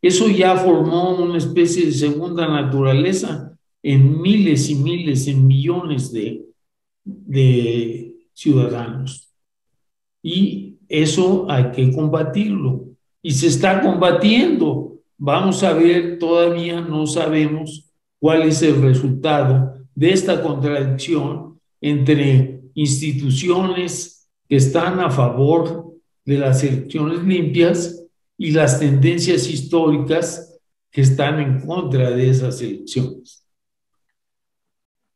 Eso 0.00 0.28
ya 0.28 0.56
formó 0.56 1.16
una 1.16 1.36
especie 1.36 1.86
de 1.86 1.92
segunda 1.92 2.46
naturaleza 2.46 3.58
en 3.82 4.22
miles 4.22 4.70
y 4.70 4.76
miles, 4.76 5.26
en 5.26 5.46
millones 5.46 6.12
de, 6.12 6.44
de 7.04 8.14
ciudadanos. 8.32 9.32
Y 10.22 10.76
eso 10.88 11.50
hay 11.50 11.72
que 11.72 11.92
combatirlo. 11.92 12.84
Y 13.20 13.32
se 13.32 13.48
está 13.48 13.82
combatiendo. 13.82 15.00
Vamos 15.18 15.64
a 15.64 15.72
ver, 15.72 16.20
todavía 16.20 16.80
no 16.80 17.06
sabemos 17.06 17.90
cuál 18.20 18.42
es 18.42 18.62
el 18.62 18.80
resultado 18.80 19.74
de 19.94 20.12
esta 20.12 20.40
contradicción 20.40 21.58
entre 21.80 22.62
instituciones 22.74 24.19
que 24.50 24.56
están 24.56 24.98
a 24.98 25.10
favor 25.10 25.94
de 26.24 26.36
las 26.36 26.64
elecciones 26.64 27.22
limpias 27.22 28.04
y 28.36 28.50
las 28.50 28.80
tendencias 28.80 29.46
históricas 29.46 30.60
que 30.90 31.02
están 31.02 31.38
en 31.38 31.64
contra 31.64 32.10
de 32.10 32.28
esas 32.28 32.60
elecciones. 32.60 33.46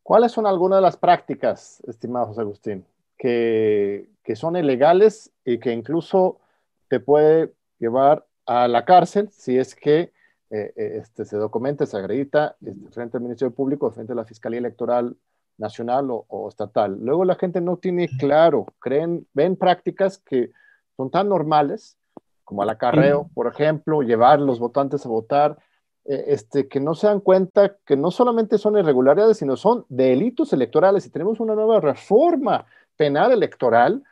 ¿Cuáles 0.05 0.31
son 0.31 0.47
algunas 0.47 0.79
de 0.79 0.83
las 0.83 0.97
prácticas, 0.97 1.83
estimado 1.89 2.27
José 2.27 2.43
Agustín, 2.43 2.87
que, 3.19 4.09
que 4.23 4.37
son 4.37 4.55
ilegales 4.55 5.33
y 5.45 5.59
que 5.59 5.73
incluso 5.73 6.39
te 6.87 7.01
puede 7.01 7.53
llevar 7.81 8.25
a 8.47 8.69
la 8.69 8.85
cárcel 8.85 9.31
si 9.33 9.59
es 9.59 9.75
que 9.75 10.13
eh, 10.51 10.73
eh, 10.77 10.99
este, 11.01 11.25
se 11.25 11.37
documenta, 11.39 11.87
se 11.87 11.97
acredita 11.97 12.55
este, 12.65 12.89
frente 12.93 13.17
al 13.17 13.25
Ministerio 13.25 13.53
Público, 13.53 13.91
frente 13.91 14.13
a 14.13 14.17
la 14.17 14.25
Fiscalía 14.27 14.61
Electoral 14.61 15.17
Nacional 15.59 16.11
o, 16.11 16.25
o, 16.29 16.49
estatal. 16.49 16.99
Luego 17.01 17.25
la 17.25 17.37
gente 17.37 17.61
no 17.61 17.77
tiene 17.77 18.09
claro, 18.19 18.67
creen, 18.81 19.27
ven 19.33 19.57
prácticas 19.57 20.19
que 20.19 20.51
son 20.97 21.11
tan 21.11 21.29
normales 21.29 21.97
como 22.45 22.63
al 22.63 22.71
acarreo, 22.71 23.31
por 23.35 23.47
ejemplo, 23.47 24.03
llevar 24.03 24.41
los 24.41 24.59
votantes 24.59 25.05
a 25.05 25.09
votar, 25.09 25.59
eh, 26.05 26.25
este, 26.29 26.69
que 26.69 26.79
no 26.79 26.95
se 26.95 27.07
dan 27.07 27.21
cuenta 27.21 27.77
que 27.87 27.97
no 27.97 28.11
solamente 28.11 28.59
son 28.59 28.79
irregularidades, 28.79 29.39
sino 29.39 29.57
son 29.57 29.87
delitos 29.89 30.53
electorales. 30.53 31.07
Y 31.07 31.11
tenemos 31.11 31.41
una 31.41 31.55
nueva 31.55 31.81
reforma 31.81 32.67
penal 32.97 33.33
electoral 33.33 34.03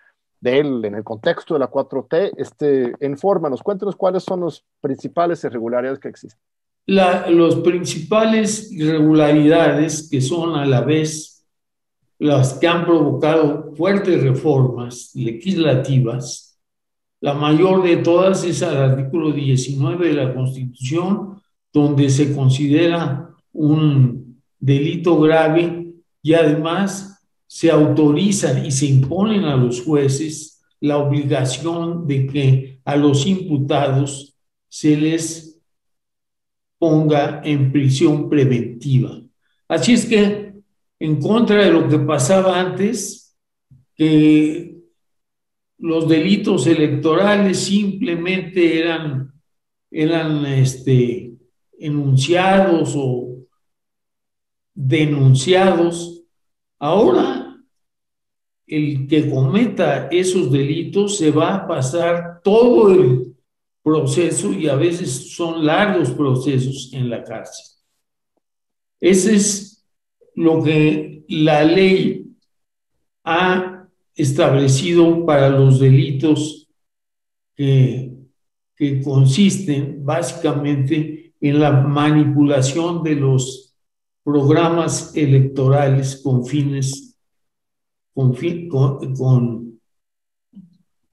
de 0.41 0.59
él 0.59 0.85
en 0.85 0.95
el 0.97 1.05
contexto 1.05 1.55
de 1.55 1.61
la 1.61 1.71
4T, 1.71 2.33
este, 2.37 2.95
infórmanos, 3.01 3.63
cuéntanos 3.63 3.95
cuáles 3.95 4.25
son 4.25 4.41
las 4.41 4.65
principales 4.81 5.45
irregularidades 5.45 6.01
que 6.01 6.09
existen. 6.09 6.41
La, 6.87 7.31
los 7.31 7.57
principales 7.61 8.73
irregularidades 8.73 10.09
que 10.11 10.21
son 10.21 10.57
a 10.57 10.67
la 10.67 10.81
vez 10.81 11.32
las 12.23 12.55
que 12.55 12.69
han 12.69 12.85
provocado 12.85 13.75
fuertes 13.75 14.23
reformas 14.23 15.11
legislativas, 15.17 16.57
la 17.21 17.35
mayor 17.35 17.83
de 17.83 17.97
todas 17.97 18.45
es 18.45 18.63
al 18.63 18.77
artículo 18.77 19.33
19 19.33 20.07
de 20.07 20.15
la 20.15 20.33
Constitución, 20.33 21.43
donde 21.73 22.09
se 22.11 22.33
considera 22.33 23.29
un 23.53 24.41
delito 24.61 25.19
grave 25.19 25.95
y 26.23 26.35
además 26.35 27.27
se 27.49 27.73
autorizan 27.73 28.65
y 28.67 28.71
se 28.71 28.87
imponen 28.87 29.43
a 29.43 29.57
los 29.57 29.83
jueces 29.83 30.63
la 30.79 30.99
obligación 30.99 32.07
de 32.07 32.29
que 32.29 32.81
a 32.85 32.95
los 32.95 33.27
imputados 33.27 34.37
se 34.69 34.97
les 34.97 35.61
ponga 36.79 37.41
en 37.45 37.73
prisión 37.73 38.31
preventiva. 38.31 39.21
Así 39.67 39.95
es 39.95 40.07
que, 40.07 40.42
en 41.03 41.21
contra 41.21 41.65
de 41.65 41.73
lo 41.73 41.89
que 41.89 41.99
pasaba 41.99 42.61
antes, 42.61 43.37
que 43.97 44.77
los 45.79 46.09
delitos 46.09 46.69
electorales 46.69 47.59
simplemente 47.59 48.79
eran, 48.79 49.33
eran 49.91 50.47
este, 50.47 51.35
enunciados 51.77 52.95
o 52.97 53.37
denunciados, 54.75 56.23
ahora 56.79 57.57
el 58.69 59.09
que 59.09 59.29
cometa 59.29 60.07
esos 60.07 60.53
delitos 60.53 61.19
se 61.19 61.33
va 61.33 61.57
a 61.57 61.67
pasar 61.67 62.43
todo 62.45 62.93
el 62.93 63.37
proceso 63.83 64.53
y 64.53 64.69
a 64.69 64.77
veces 64.77 65.35
son 65.35 65.67
largos 65.67 66.13
procesos 66.13 66.93
en 66.93 67.11
la 67.11 67.25
cárcel. 67.25 67.67
Ese 69.01 69.35
es 69.35 69.72
lo 70.35 70.63
que 70.63 71.25
la 71.29 71.65
ley 71.65 72.27
ha 73.25 73.89
establecido 74.15 75.25
para 75.25 75.49
los 75.49 75.81
delitos 75.81 76.69
que, 77.57 78.11
consisten 79.05 80.05
básicamente 80.05 81.35
en 81.41 81.61
la 81.61 81.71
manipulación 81.71 83.05
de 83.05 83.15
los 83.15 83.77
programas 84.25 85.17
electorales 85.17 86.21
con 86.21 86.45
fines 86.45 87.17
con, 88.13 89.81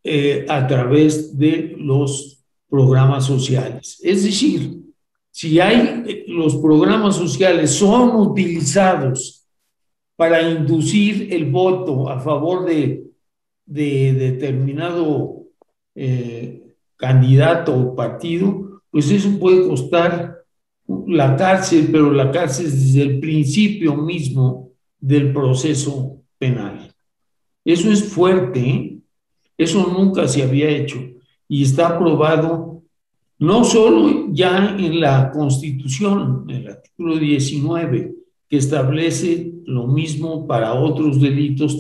eh, 0.04 0.46
a 0.50 0.66
través 0.66 1.38
de 1.38 1.76
los 1.78 2.44
programas 2.68 3.26
sociales. 3.26 4.00
Es 4.04 4.24
decir, 4.24 4.79
si 5.40 5.58
hay 5.62 6.04
eh, 6.06 6.26
los 6.28 6.58
programas 6.58 7.16
sociales 7.16 7.72
son 7.72 8.14
utilizados 8.14 9.48
para 10.18 10.42
inducir 10.42 11.34
el 11.34 11.50
voto 11.50 12.10
a 12.10 12.20
favor 12.20 12.66
de, 12.66 13.06
de 13.66 14.14
determinado 14.16 15.44
eh, 15.96 16.76
candidato 16.98 17.74
o 17.74 17.96
partido, 17.96 18.82
pues 18.92 19.10
eso 19.12 19.40
puede 19.40 19.66
costar 19.66 20.44
la 21.08 21.38
cárcel, 21.38 21.88
pero 21.90 22.12
la 22.12 22.32
cárcel 22.32 22.66
desde 22.66 23.04
el 23.04 23.22
principio 23.22 23.96
mismo 23.96 24.72
del 25.00 25.32
proceso 25.32 26.18
penal. 26.38 26.94
Eso 27.64 27.90
es 27.90 28.04
fuerte, 28.04 28.60
¿eh? 28.60 28.98
eso 29.58 29.88
nunca 29.88 30.28
se 30.28 30.44
había 30.44 30.68
hecho 30.68 31.00
y 31.48 31.64
está 31.64 31.88
aprobado 31.88 32.69
no 33.40 33.64
solo 33.64 34.28
ya 34.32 34.76
en 34.78 35.00
la 35.00 35.32
Constitución, 35.32 36.46
en 36.50 36.56
el 36.56 36.68
artículo 36.70 37.18
19, 37.18 38.16
que 38.48 38.58
establece 38.58 39.54
lo 39.66 39.88
mismo 39.88 40.46
para 40.48 40.74
otros 40.74 41.22
delitos 41.22 41.80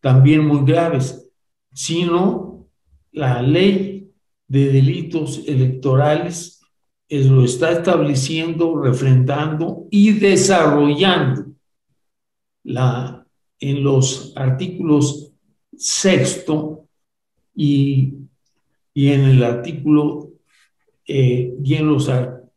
también 0.00 0.46
muy 0.46 0.64
graves, 0.64 1.28
sino 1.72 2.66
la 3.12 3.42
ley 3.42 4.10
de 4.48 4.72
delitos 4.72 5.42
electorales 5.46 6.60
es, 7.08 7.26
lo 7.26 7.44
está 7.44 7.72
estableciendo, 7.72 8.80
refrendando 8.80 9.86
y 9.90 10.12
desarrollando. 10.12 11.46
La 12.64 13.20
en 13.60 13.84
los 13.84 14.32
artículos 14.36 15.32
sexto 15.76 16.88
y, 17.54 18.14
y 18.94 19.08
en 19.08 19.20
el 19.22 19.44
artículo 19.44 20.29
eh, 21.12 21.56
y 21.64 21.74
en 21.74 21.88
los 21.88 22.08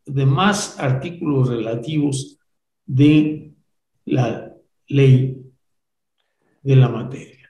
demás 0.05 0.79
artículos 0.79 1.49
relativos 1.49 2.37
de 2.85 3.51
la 4.05 4.53
ley 4.87 5.43
de 6.61 6.75
la 6.75 6.87
materia. 6.87 7.49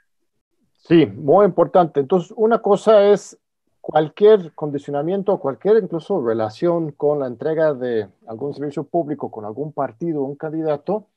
Sí, 0.77 1.05
muy 1.05 1.45
importante. 1.45 1.99
Entonces, 1.99 2.33
una 2.37 2.59
cosa 2.59 3.11
es 3.11 3.37
cualquier 3.81 4.53
condicionamiento, 4.53 5.37
cualquier 5.39 5.83
incluso 5.83 6.25
relación 6.25 6.93
con 6.93 7.19
la 7.19 7.27
entrega 7.27 7.73
de 7.73 8.07
algún 8.27 8.53
servicio 8.53 8.85
público 8.85 9.29
con 9.29 9.43
algún 9.43 9.73
partido 9.73 10.21
o 10.21 10.25
un 10.25 10.37
candidato, 10.37 11.07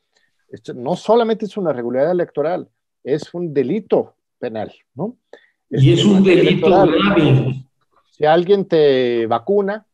esto 0.49 0.75
no 0.75 0.97
solamente 0.97 1.45
es 1.45 1.57
una 1.57 1.73
regularidad 1.73 2.11
electoral, 2.11 2.69
es 3.05 3.33
un 3.35 3.55
delito 3.55 4.15
penal, 4.41 4.73
¿no? 4.97 5.17
y 5.71 5.93
es 5.93 6.05
un 6.05 6.25
delito 6.25 6.69
grave. 6.69 7.66
Si 8.17 8.25
alguien 8.25 8.65
te 8.65 9.27
vacuna, 9.27 9.85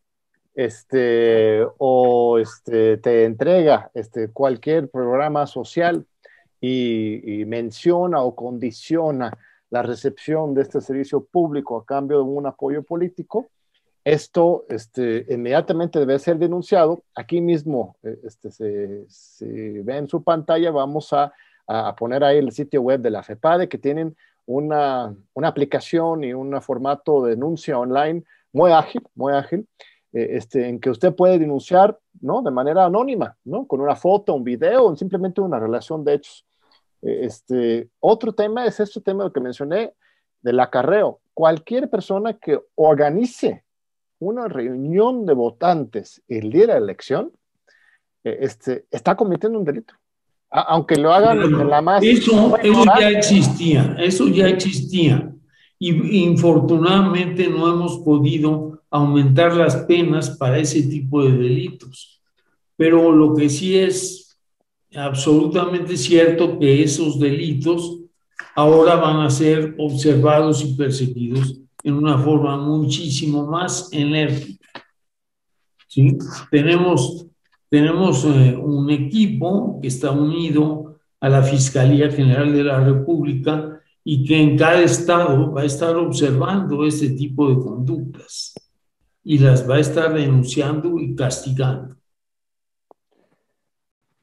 este, 0.54 1.66
o 1.78 2.38
este, 2.38 2.98
te 2.98 3.24
entrega 3.24 3.90
este, 3.94 4.28
cualquier 4.28 4.88
programa 4.88 5.48
social 5.48 6.06
y, 6.60 7.44
menciona 7.46 8.22
o 8.22 8.36
condiciona 8.36 9.36
la 9.70 9.82
recepción 9.82 10.54
de 10.54 10.62
este 10.62 10.80
servicio 10.80 11.24
público 11.24 11.76
a 11.76 11.84
cambio 11.84 12.18
de 12.18 12.22
un 12.22 12.46
apoyo 12.46 12.84
político, 12.84 13.48
esto 14.04 14.66
este, 14.68 15.26
inmediatamente 15.28 15.98
debe 15.98 16.16
ser 16.20 16.38
denunciado. 16.38 17.02
Aquí 17.16 17.40
mismo 17.40 17.96
eh, 18.04 18.20
este, 18.22 18.52
se, 18.52 19.82
ve 19.82 19.96
en 19.96 20.06
su 20.06 20.22
pantalla, 20.22 20.70
vamos 20.70 21.12
a, 21.12 21.32
poner 21.96 22.22
ahí 22.22 22.38
el 22.38 22.52
sitio 22.52 22.82
web 22.82 23.00
de 23.00 23.10
la 23.10 23.22
FEPADE 23.22 23.68
que 23.68 23.78
tienen 23.78 24.14
una, 24.46 25.14
aplicación 25.42 26.24
y 26.24 26.32
un 26.32 26.60
formato 26.62 27.24
de 27.24 27.30
denuncia 27.30 27.78
online 27.78 28.24
muy 28.52 28.70
ágil, 28.72 29.02
muy 29.14 29.32
ágil, 29.32 29.66
eh, 30.12 30.28
este, 30.32 30.68
en 30.68 30.80
que 30.80 30.90
usted 30.90 31.14
puede 31.14 31.38
denunciar 31.38 31.98
¿no? 32.20 32.42
de 32.42 32.50
manera 32.50 32.84
anónima, 32.84 33.36
¿no? 33.44 33.66
con 33.66 33.80
una 33.80 33.96
foto, 33.96 34.34
un 34.34 34.44
video 34.44 34.94
simplemente 34.96 35.40
una 35.40 35.58
relación 35.58 36.04
de 36.04 36.14
hechos. 36.14 36.46
Eh, 37.02 37.20
este, 37.22 37.88
otro 38.00 38.32
tema 38.32 38.66
es 38.66 38.80
este 38.80 39.00
tema 39.00 39.32
que 39.32 39.40
mencioné 39.40 39.94
del 40.42 40.60
acarreo. 40.60 41.20
Cualquier 41.34 41.88
persona 41.88 42.38
que 42.38 42.60
organice 42.74 43.64
una 44.18 44.46
reunión 44.48 45.26
de 45.26 45.32
votantes 45.32 46.22
el 46.28 46.50
día 46.50 46.62
de 46.62 46.66
la 46.68 46.76
elección, 46.76 47.32
eh, 48.24 48.38
este, 48.40 48.86
está 48.90 49.16
cometiendo 49.16 49.58
un 49.58 49.64
delito. 49.64 49.94
Aunque 50.52 50.96
lo 50.96 51.12
hagan 51.12 51.42
en 51.42 51.70
la 51.70 51.80
más... 51.80 52.02
Eso, 52.02 52.56
eso 52.62 52.84
ya 52.98 53.08
existía, 53.10 53.96
eso 53.98 54.28
ya 54.28 54.48
existía. 54.48 55.32
Y 55.78 56.22
infortunadamente 56.24 57.48
no 57.48 57.68
hemos 57.72 57.98
podido 57.98 58.82
aumentar 58.90 59.56
las 59.56 59.76
penas 59.76 60.30
para 60.30 60.58
ese 60.58 60.82
tipo 60.82 61.24
de 61.24 61.32
delitos. 61.32 62.20
Pero 62.76 63.10
lo 63.10 63.34
que 63.34 63.48
sí 63.48 63.78
es 63.78 64.38
absolutamente 64.94 65.96
cierto 65.96 66.58
que 66.58 66.82
esos 66.82 67.18
delitos 67.18 67.98
ahora 68.54 68.96
van 68.96 69.20
a 69.20 69.30
ser 69.30 69.74
observados 69.78 70.62
y 70.62 70.74
perseguidos 70.74 71.58
en 71.82 71.94
una 71.94 72.18
forma 72.18 72.56
muchísimo 72.58 73.46
más 73.46 73.88
enérgica. 73.92 74.68
¿sí? 75.88 76.16
Tenemos, 76.50 77.26
tenemos 77.72 78.22
eh, 78.26 78.54
un 78.54 78.90
equipo 78.90 79.78
que 79.80 79.88
está 79.88 80.10
unido 80.10 80.98
a 81.18 81.30
la 81.30 81.42
Fiscalía 81.42 82.10
General 82.10 82.52
de 82.52 82.64
la 82.64 82.80
República 82.80 83.80
y 84.04 84.26
que 84.26 84.42
en 84.42 84.58
cada 84.58 84.82
estado 84.82 85.50
va 85.50 85.62
a 85.62 85.64
estar 85.64 85.96
observando 85.96 86.84
este 86.84 87.08
tipo 87.12 87.48
de 87.48 87.54
conductas 87.54 88.52
y 89.24 89.38
las 89.38 89.66
va 89.66 89.76
a 89.76 89.80
estar 89.80 90.12
denunciando 90.12 90.98
y 90.98 91.16
castigando. 91.16 91.96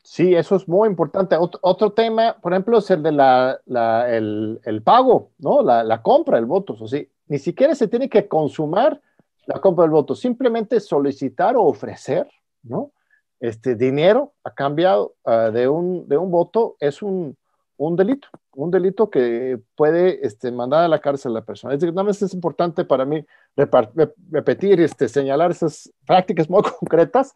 Sí, 0.03 0.35
eso 0.35 0.55
es 0.55 0.67
muy 0.67 0.87
importante. 0.87 1.35
Otro, 1.39 1.91
tema, 1.93 2.37
por 2.39 2.53
ejemplo, 2.53 2.77
es 2.77 2.91
el 2.91 3.01
de 3.01 3.13
la, 3.13 3.59
el, 4.07 4.59
el, 4.63 4.83
pago, 4.83 5.31
¿no? 5.39 5.63
La, 5.63 5.83
la 5.83 6.03
compra 6.03 6.35
del 6.35 6.45
voto. 6.45 6.77
O 6.79 6.87
sea, 6.87 7.03
ni 7.27 7.39
siquiera 7.39 7.73
se 7.73 7.87
tiene 7.87 8.09
que 8.09 8.27
consumar 8.27 9.01
la 9.47 9.59
compra 9.59 9.85
del 9.85 9.91
voto, 9.91 10.13
simplemente 10.13 10.79
solicitar 10.79 11.55
o 11.55 11.63
ofrecer, 11.63 12.27
¿no? 12.61 12.91
Este 13.39 13.75
dinero 13.75 14.33
a 14.43 14.53
cambio 14.53 15.13
ah, 15.25 15.49
de, 15.51 15.67
un, 15.67 16.07
de 16.07 16.17
un 16.17 16.29
voto 16.29 16.75
es 16.79 17.01
un, 17.01 17.37
un 17.79 17.95
delito, 17.95 18.27
un 18.55 18.71
delito 18.71 19.09
que 19.09 19.59
puede 19.75 20.25
este, 20.25 20.51
mandar 20.51 20.83
a 20.83 20.87
la 20.89 20.99
cárcel 20.99 21.31
a 21.31 21.35
la 21.35 21.45
persona. 21.45 21.73
Es 21.73 21.79
decir, 21.79 21.93
una 21.93 22.03
vez 22.03 22.21
es 22.21 22.33
importante 22.33 22.83
para 22.83 23.05
mí 23.05 23.25
repetir, 23.55 24.81
este, 24.81 25.07
señalar 25.07 25.51
esas 25.51 25.89
prácticas 26.05 26.49
muy 26.49 26.61
concretas, 26.79 27.33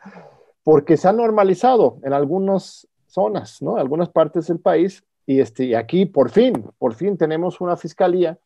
porque 0.63 0.97
se 0.97 1.07
ha 1.07 1.13
normalizado 1.13 1.97
en 2.03 2.11
algunas 2.11 2.87
zonas, 3.07 3.61
¿no? 3.61 3.73
En 3.73 3.79
algunas 3.79 4.09
partes 4.09 4.47
del 4.47 4.59
país, 4.59 5.03
y, 5.25 5.39
este, 5.39 5.65
y 5.65 5.75
aquí 5.75 6.05
por 6.05 6.29
fin, 6.29 6.65
por 6.77 6.93
fin 6.93 7.17
tenemos 7.17 7.61
una 7.61 7.77
fiscalía 7.77 8.37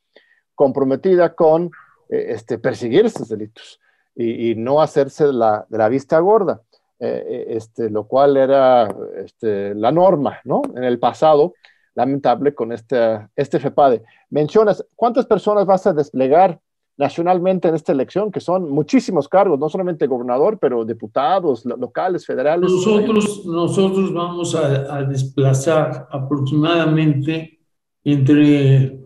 comprometida 0.54 1.34
con 1.34 1.72
eh, 2.10 2.28
este, 2.30 2.60
perseguir 2.60 3.08
estos 3.08 3.30
delitos 3.30 3.80
y, 4.16 4.56
no 4.56 4.82
hacerse 4.82 5.28
de 5.28 5.34
la, 5.34 5.66
de 5.70 5.78
la 5.78 5.90
vista 5.90 6.18
gorda, 6.20 6.62
eh, 7.00 7.26
eh, 7.30 7.46
este, 7.50 7.92
lo 7.92 8.08
cual 8.08 8.38
era 8.38 8.88
este, 9.24 9.76
la 9.76 9.92
norma, 9.92 10.40
¿no? 10.46 10.64
En 10.76 10.84
el 10.84 10.98
pasado, 10.98 11.54
lamentable 11.94 12.56
con 12.56 12.72
este, 12.72 13.28
este 13.36 13.60
FEPADE. 13.60 14.04
Mencionas, 14.32 14.84
¿cuántas 14.96 15.26
personas 15.26 15.66
vas 15.66 15.86
a 15.86 15.94
desplegar 15.94 16.60
nacionalmente 16.98 17.68
en 17.68 17.76
esta 17.76 17.92
elección? 17.92 18.32
Que 18.32 18.40
son 18.40 18.70
muchísimos 18.72 19.30
cargos, 19.30 19.60
no 19.60 19.70
solamente 19.70 20.08
gobernador, 20.08 20.58
pero 20.60 20.86
diputados 20.86 21.66
locales, 21.66 22.26
federales. 22.26 22.70
Nosotros, 22.72 23.46
nosotros 23.46 24.14
vamos 24.14 24.56
a, 24.56 25.04
desplazar 25.04 26.08
aproximadamente 26.12 27.60
entre 28.04 29.00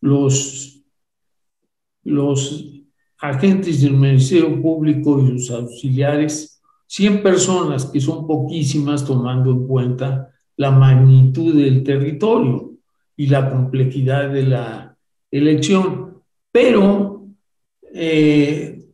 los, 0.00 0.84
los 2.04 2.72
agentes 3.18 3.82
del 3.82 3.94
Ministerio 3.94 4.60
Público 4.60 5.20
y 5.20 5.38
sus 5.38 5.50
auxiliares, 5.50 6.51
100 6.92 7.22
personas, 7.22 7.86
que 7.86 8.02
son 8.02 8.26
poquísimas 8.26 9.02
tomando 9.02 9.50
en 9.50 9.66
cuenta 9.66 10.28
la 10.58 10.70
magnitud 10.70 11.54
del 11.54 11.82
territorio 11.82 12.72
y 13.16 13.28
la 13.28 13.50
complejidad 13.50 14.28
de 14.28 14.42
la 14.42 14.94
elección. 15.30 16.18
Pero 16.50 17.28
eh, 17.94 18.84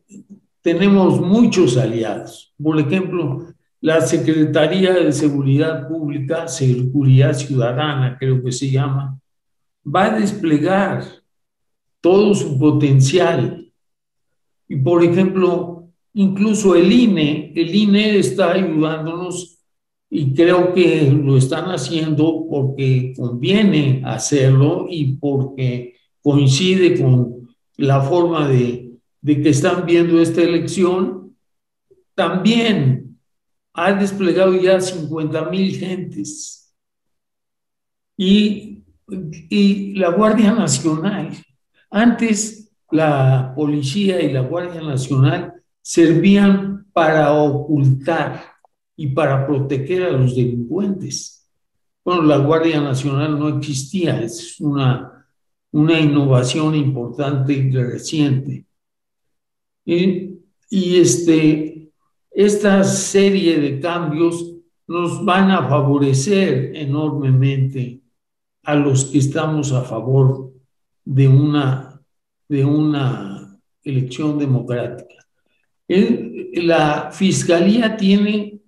tenemos 0.63 1.21
muchos 1.21 1.77
aliados. 1.77 2.55
Por 2.63 2.79
ejemplo, 2.79 3.49
la 3.81 4.01
Secretaría 4.01 4.93
de 4.93 5.11
Seguridad 5.11 5.89
Pública, 5.89 6.47
Seguridad 6.47 7.35
Ciudadana, 7.35 8.17
creo 8.17 8.41
que 8.45 8.53
se 8.53 8.71
llama, 8.71 9.19
va 9.85 10.05
a 10.05 10.21
desplegar 10.21 11.03
todo 12.01 12.33
su 12.33 12.57
potencial 12.61 13.73
y 14.69 14.77
por 14.77 15.03
ejemplo, 15.03 15.78
incluso 16.19 16.75
el 16.75 16.91
INE, 16.91 17.53
el 17.55 17.73
INE 17.73 18.19
está 18.19 18.51
ayudándonos 18.51 19.61
y 20.11 20.35
creo 20.35 20.75
que 20.75 21.13
lo 21.13 21.37
están 21.37 21.67
haciendo 21.67 22.45
porque 22.51 23.13
conviene 23.17 24.03
hacerlo 24.05 24.87
y 24.91 25.15
porque 25.15 25.95
coincide 26.21 27.01
con 27.01 27.49
la 27.77 28.01
forma 28.01 28.49
de, 28.49 28.97
de 29.21 29.43
que 29.43 29.51
están 29.51 29.87
viendo 29.87 30.21
esta 30.21 30.43
elección. 30.43 31.37
También 32.17 33.17
ha 33.75 33.93
desplegado 33.93 34.61
ya 34.61 34.81
50 34.81 35.51
mil 35.51 35.77
gentes. 35.77 36.75
Y, 38.17 38.83
y 39.09 39.95
la 39.95 40.11
Guardia 40.11 40.51
Nacional, 40.53 41.31
antes 41.93 42.73
la 42.91 43.53
policía 43.55 44.21
y 44.21 44.33
la 44.33 44.41
Guardia 44.41 44.83
Nacional 44.83 45.55
servían 45.89 46.87
para 46.93 47.33
ocultar 47.33 48.43
y 48.95 49.07
para 49.07 49.47
proteger 49.47 50.03
a 50.03 50.11
los 50.11 50.37
delincuentes. 50.37 51.51
Bueno, 52.05 52.25
la 52.25 52.37
Guardia 52.37 52.79
Nacional 52.79 53.39
no 53.39 53.49
existía, 53.49 54.21
es 54.21 54.61
una, 54.61 55.27
una 55.73 55.99
innovación 55.99 56.75
importante 56.75 57.55
y 57.55 57.71
reciente. 57.71 58.67
Y, 59.87 60.41
y 60.69 61.01
este, 61.01 61.91
esta 62.33 62.85
serie 62.85 63.59
de 63.59 63.81
cambios 63.81 64.57
nos 64.87 65.25
van 65.25 65.51
a 65.51 65.67
favorecer 65.71 66.77
enormemente 66.77 68.03
a 68.63 68.75
los 68.75 69.07
que 69.07 69.19
estamos 69.21 69.73
a 69.73 69.81
favor 69.85 70.53
de 71.03 71.29
una 71.29 71.99
de 72.47 72.65
una 72.65 73.59
elección 73.85 74.39
democrática. 74.39 75.28
La 75.89 77.11
Fiscalía 77.11 77.97
tiene 77.97 78.61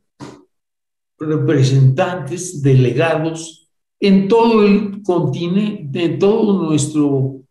representantes, 1.19 2.63
delegados 2.63 3.71
en 3.99 4.27
todo 4.27 4.65
el 4.65 5.03
continente, 5.03 6.05
en 6.05 6.19
todo 6.19 6.65
nuestro 6.65 7.43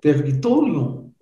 territorio. 0.00 1.12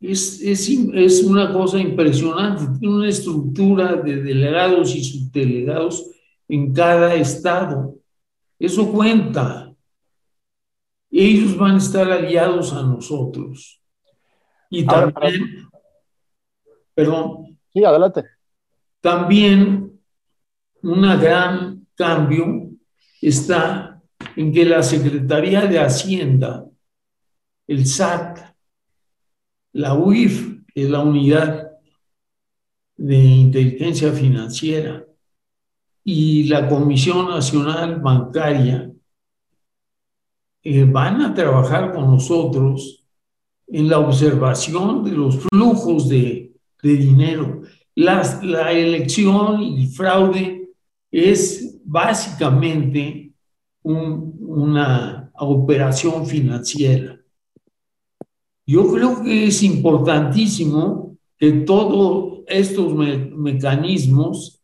Es, 0.00 0.40
es, 0.40 0.68
es, 0.68 1.22
una 1.24 1.52
cosa 1.52 1.78
impresionante, 1.78 2.78
tiene 2.78 2.94
una 2.94 3.08
estructura 3.08 3.96
de 3.96 4.22
delegados 4.22 4.94
y 4.94 5.04
subdelegados 5.04 6.10
en 6.48 6.72
cada 6.72 7.14
estado. 7.16 7.96
Eso 8.58 8.90
cuenta 8.90 9.68
ellos 11.10 11.56
van 11.56 11.74
a 11.74 11.78
estar 11.78 12.10
aliados 12.10 12.72
a 12.72 12.82
nosotros. 12.82 13.77
Y 14.70 14.84
también, 14.84 15.68
perdón. 16.94 17.58
Sí, 17.72 17.84
adelante. 17.84 18.24
También 19.00 20.00
un 20.82 21.02
gran 21.20 21.86
cambio 21.94 22.70
está 23.20 24.00
en 24.36 24.52
que 24.52 24.64
la 24.64 24.82
Secretaría 24.82 25.62
de 25.62 25.78
Hacienda, 25.80 26.66
el 27.66 27.86
SAT, 27.86 28.38
la 29.72 29.94
UIF, 29.94 30.62
que 30.72 30.82
es 30.84 30.90
la 30.90 31.00
Unidad 31.00 31.72
de 32.96 33.16
Inteligencia 33.16 34.12
Financiera, 34.12 35.04
y 36.04 36.44
la 36.44 36.68
Comisión 36.68 37.28
Nacional 37.28 38.00
Bancaria 38.00 38.90
eh, 40.62 40.84
van 40.84 41.20
a 41.22 41.34
trabajar 41.34 41.92
con 41.92 42.06
nosotros 42.10 43.07
en 43.70 43.88
la 43.88 43.98
observación 43.98 45.04
de 45.04 45.12
los 45.12 45.40
flujos 45.40 46.08
de, 46.08 46.52
dinero. 46.82 47.62
la 47.94 48.72
elección 48.72 49.60
y 49.60 49.82
el 49.82 49.88
fraude 49.88 50.68
es 51.10 51.78
básicamente 51.84 53.32
una 53.82 55.30
operación 55.34 56.26
financiera. 56.26 57.18
Yo 58.66 58.92
creo 58.92 59.22
que 59.22 59.46
es 59.46 59.62
importantísimo 59.62 61.16
que 61.38 61.52
todos 61.52 62.40
estos 62.46 62.94
mecanismos 62.94 64.60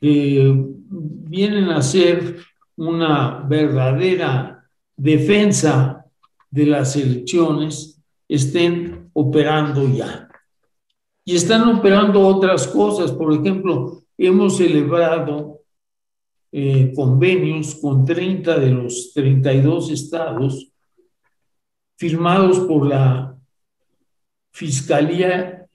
eh, 0.00 0.52
vienen 0.88 1.70
a 1.70 1.80
ser 1.80 2.38
una 2.76 3.44
verdadera 3.48 4.68
defensa 4.96 6.04
de 6.50 6.66
las 6.66 6.96
elecciones 6.96 7.93
estén 8.28 9.10
operando 9.12 9.88
ya. 9.88 10.28
Y 11.24 11.36
están 11.36 11.68
operando 11.68 12.20
otras 12.20 12.66
cosas. 12.66 13.12
Por 13.12 13.32
ejemplo, 13.32 14.02
hemos 14.18 14.58
celebrado 14.58 15.60
eh, 16.52 16.92
convenios 16.94 17.74
con 17.76 18.04
30 18.04 18.58
de 18.58 18.70
los 18.70 19.12
32 19.12 19.90
estados 19.90 20.70
firmados 21.96 22.60
por 22.60 22.86
la 22.86 23.36
Fiscalía 24.52 25.66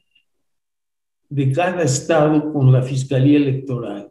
de 1.28 1.52
cada 1.52 1.84
estado 1.84 2.54
con 2.54 2.72
la 2.72 2.82
Fiscalía 2.82 3.38
Electoral. 3.38 4.10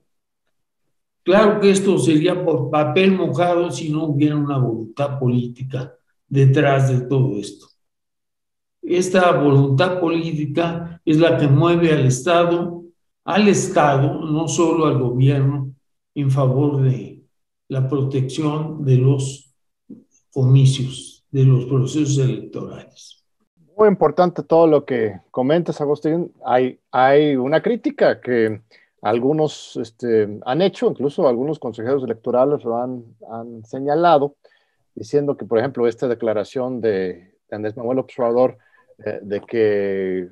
Claro 1.22 1.60
que 1.60 1.70
esto 1.70 1.98
sería 1.98 2.44
por 2.44 2.70
papel 2.70 3.12
mojado 3.12 3.70
si 3.70 3.90
no 3.90 4.04
hubiera 4.04 4.36
una 4.36 4.58
voluntad 4.58 5.18
política 5.18 5.94
detrás 6.28 6.90
de 6.90 7.06
todo 7.06 7.38
esto. 7.38 7.66
Esta 8.88 9.32
voluntad 9.32 10.00
política 10.00 10.98
es 11.04 11.18
la 11.18 11.36
que 11.36 11.46
mueve 11.46 11.92
al 11.92 12.06
Estado, 12.06 12.84
al 13.22 13.46
Estado, 13.46 14.24
no 14.24 14.48
solo 14.48 14.86
al 14.86 14.98
gobierno, 14.98 15.74
en 16.14 16.30
favor 16.30 16.80
de 16.80 17.22
la 17.68 17.86
protección 17.86 18.82
de 18.86 18.96
los 18.96 19.54
comicios, 20.32 21.22
de 21.30 21.44
los 21.44 21.66
procesos 21.66 22.16
electorales. 22.16 23.22
Muy 23.76 23.88
importante 23.88 24.42
todo 24.42 24.66
lo 24.66 24.86
que 24.86 25.20
comentas, 25.30 25.82
Agustín. 25.82 26.32
Hay, 26.42 27.36
una 27.36 27.60
crítica 27.60 28.22
que 28.22 28.62
algunos 29.02 29.76
este, 29.76 30.40
han 30.46 30.62
hecho, 30.62 30.88
incluso 30.88 31.28
algunos 31.28 31.58
consejeros 31.58 32.02
electorales 32.04 32.64
lo 32.64 32.78
han, 32.78 33.04
han, 33.30 33.62
señalado, 33.66 34.36
diciendo 34.94 35.36
que, 35.36 35.44
por 35.44 35.58
ejemplo, 35.58 35.86
esta 35.86 36.08
declaración 36.08 36.80
de, 36.80 37.36
Andrés 37.50 37.76
Manuel 37.76 37.98
Observador 37.98 38.58
eh, 39.04 39.20
de 39.22 39.40
que 39.40 40.28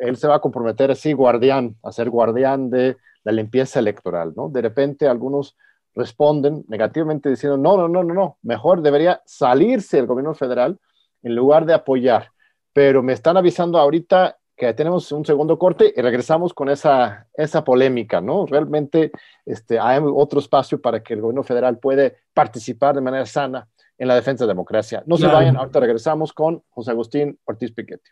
él 0.00 0.16
se 0.16 0.28
va 0.28 0.36
a 0.36 0.40
comprometer 0.40 0.90
así, 0.90 1.12
guardián, 1.12 1.76
a 1.82 1.92
ser 1.92 2.10
guardián 2.10 2.70
de 2.70 2.96
la 3.24 3.32
limpieza 3.32 3.80
electoral, 3.80 4.32
¿no? 4.36 4.48
De 4.48 4.62
repente 4.62 5.08
algunos 5.08 5.56
responden 5.94 6.64
negativamente 6.68 7.28
diciendo, 7.28 7.56
no, 7.56 7.76
no, 7.76 7.88
no, 7.88 8.04
no, 8.04 8.14
no, 8.14 8.38
mejor 8.42 8.82
debería 8.82 9.22
salirse 9.24 9.98
el 9.98 10.06
gobierno 10.06 10.34
federal 10.34 10.78
en 11.22 11.34
lugar 11.34 11.64
de 11.66 11.74
apoyar. 11.74 12.30
Pero 12.72 13.02
me 13.02 13.14
están 13.14 13.36
avisando 13.36 13.78
ahorita 13.78 14.36
que 14.56 14.72
tenemos 14.74 15.10
un 15.12 15.24
segundo 15.24 15.58
corte 15.58 15.92
y 15.94 16.00
regresamos 16.00 16.54
con 16.54 16.68
esa, 16.68 17.26
esa 17.34 17.64
polémica, 17.64 18.20
¿no? 18.20 18.46
Realmente 18.46 19.10
este, 19.44 19.78
hay 19.78 20.00
otro 20.02 20.40
espacio 20.40 20.80
para 20.80 21.02
que 21.02 21.14
el 21.14 21.20
gobierno 21.20 21.42
federal 21.42 21.78
puede 21.78 22.16
participar 22.32 22.94
de 22.94 23.00
manera 23.02 23.26
sana 23.26 23.68
en 23.98 24.08
la 24.08 24.14
defensa 24.14 24.44
de 24.44 24.48
la 24.48 24.52
democracia. 24.52 25.02
No 25.06 25.16
se 25.16 25.26
vayan, 25.26 25.56
ahorita 25.56 25.80
regresamos 25.80 26.32
con 26.32 26.62
José 26.70 26.90
Agustín 26.90 27.38
Ortiz 27.44 27.72
Piquetti. 27.72 28.10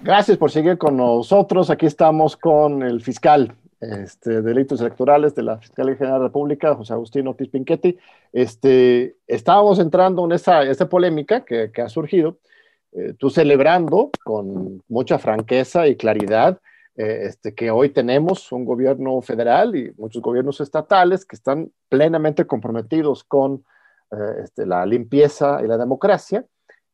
Gracias 0.00 0.36
por 0.36 0.50
seguir 0.50 0.76
con 0.76 0.96
nosotros. 0.96 1.70
Aquí 1.70 1.86
estamos 1.86 2.36
con 2.36 2.82
el 2.82 3.00
fiscal 3.00 3.54
este, 3.80 4.30
de 4.30 4.42
delitos 4.42 4.80
electorales 4.80 5.34
de 5.34 5.42
la 5.42 5.58
Fiscalía 5.58 5.96
General 5.96 6.14
de 6.14 6.20
la 6.20 6.26
República, 6.26 6.74
José 6.74 6.92
Agustín 6.92 7.26
Ortiz 7.26 7.48
Pinchetti. 7.48 7.96
Este, 8.32 9.16
estábamos 9.26 9.78
entrando 9.78 10.24
en 10.24 10.32
esa, 10.32 10.62
esa 10.62 10.88
polémica 10.88 11.44
que, 11.44 11.70
que 11.72 11.82
ha 11.82 11.88
surgido 11.88 12.38
eh, 12.96 13.14
tú 13.18 13.28
celebrando 13.28 14.10
con 14.24 14.82
mucha 14.88 15.18
franqueza 15.18 15.88
y 15.88 15.96
claridad 15.96 16.60
eh, 16.96 17.22
este, 17.24 17.52
que 17.52 17.72
hoy 17.72 17.88
tenemos 17.88 18.52
un 18.52 18.64
gobierno 18.64 19.20
federal 19.20 19.74
y 19.74 19.92
muchos 19.98 20.22
gobiernos 20.22 20.60
estatales 20.60 21.24
que 21.24 21.34
están 21.34 21.72
plenamente 21.88 22.46
comprometidos 22.46 23.24
con 23.24 23.64
eh, 24.14 24.42
este, 24.44 24.66
la 24.66 24.84
limpieza 24.86 25.60
y 25.62 25.66
la 25.66 25.76
democracia 25.76 26.44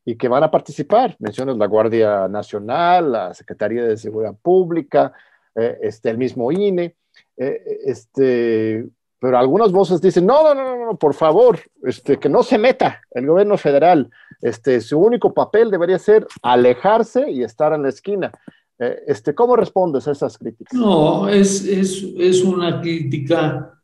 y 0.03 0.15
que 0.15 0.27
van 0.27 0.43
a 0.43 0.51
participar. 0.51 1.15
Mencionas 1.19 1.57
la 1.57 1.67
Guardia 1.67 2.27
Nacional, 2.27 3.11
la 3.11 3.33
Secretaría 3.33 3.83
de 3.83 3.97
Seguridad 3.97 4.35
Pública, 4.41 5.13
este, 5.53 6.09
el 6.09 6.17
mismo 6.17 6.51
INE. 6.51 6.95
este, 7.37 8.89
pero 9.21 9.37
algunas 9.37 9.71
voces 9.71 10.01
dicen, 10.01 10.25
no, 10.25 10.55
no, 10.55 10.75
no, 10.75 10.85
no, 10.87 10.97
por 10.97 11.13
favor, 11.13 11.59
este, 11.83 12.17
que 12.17 12.27
no 12.27 12.41
se 12.41 12.57
meta 12.57 13.01
el 13.11 13.27
gobierno 13.27 13.55
federal. 13.55 14.09
Este, 14.41 14.81
su 14.81 14.97
único 14.97 15.31
papel 15.31 15.69
debería 15.69 15.99
ser 15.99 16.25
alejarse 16.41 17.29
y 17.29 17.43
estar 17.43 17.71
en 17.73 17.83
la 17.83 17.89
esquina. 17.89 18.31
Eh, 18.79 19.03
este, 19.05 19.35
¿Cómo 19.35 19.55
respondes 19.55 20.07
a 20.07 20.13
esas 20.13 20.39
críticas? 20.39 20.73
No, 20.73 21.29
es, 21.29 21.63
es, 21.67 22.03
es 22.17 22.43
una 22.43 22.81
crítica, 22.81 23.79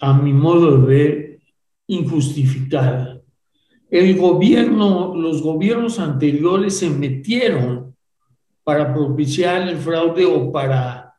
a 0.00 0.12
mi 0.14 0.32
modo 0.32 0.78
de 0.86 1.27
injustificada. 1.88 3.20
El 3.90 4.16
gobierno, 4.16 5.14
los 5.16 5.42
gobiernos 5.42 5.98
anteriores 5.98 6.78
se 6.78 6.88
metieron 6.88 7.96
para 8.62 8.94
propiciar 8.94 9.68
el 9.68 9.78
fraude 9.78 10.24
o 10.24 10.52
para 10.52 11.14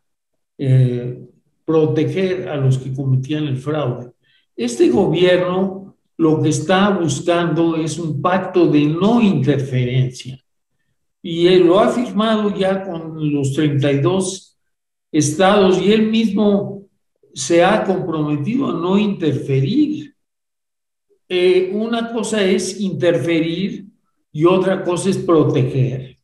eh, 0.57 1.19
proteger 1.65 2.47
a 2.47 2.55
los 2.55 2.77
que 2.77 2.93
cometían 2.93 3.45
el 3.45 3.57
fraude. 3.57 4.11
Este 4.55 4.89
gobierno 4.89 5.97
lo 6.17 6.41
que 6.41 6.49
está 6.49 6.89
buscando 6.89 7.75
es 7.75 7.97
un 7.97 8.21
pacto 8.21 8.67
de 8.67 8.85
no 8.85 9.21
interferencia 9.21 10.39
y 11.21 11.47
él 11.47 11.65
lo 11.67 11.79
ha 11.79 11.89
firmado 11.89 12.55
ya 12.55 12.83
con 12.83 13.33
los 13.33 13.53
32 13.53 14.57
estados 15.11 15.81
y 15.81 15.91
él 15.91 16.09
mismo 16.09 16.87
se 17.33 17.63
ha 17.63 17.83
comprometido 17.83 18.69
a 18.69 18.73
no 18.73 18.97
interferir. 18.97 19.98
Eh, 21.31 21.69
una 21.73 22.11
cosa 22.11 22.43
es 22.43 22.81
interferir 22.81 23.85
y 24.31 24.45
otra 24.45 24.83
cosa 24.83 25.11
es 25.11 25.17
proteger. 25.17 26.17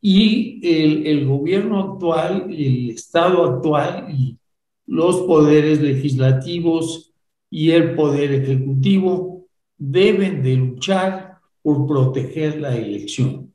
Y 0.00 0.60
el, 0.62 1.26
gobierno 1.26 1.80
actual, 1.80 2.46
el 2.50 2.90
Estado 2.90 3.44
actual 3.44 4.06
y 4.16 4.38
los 4.86 5.22
poderes 5.22 5.80
legislativos 5.80 7.12
y 7.50 7.70
el 7.72 7.96
poder 7.96 8.32
ejecutivo 8.32 9.46
deben 9.76 10.42
de 10.44 10.54
luchar 10.54 11.38
por 11.60 11.86
proteger 11.86 12.60
la 12.60 12.76
elección. 12.76 13.52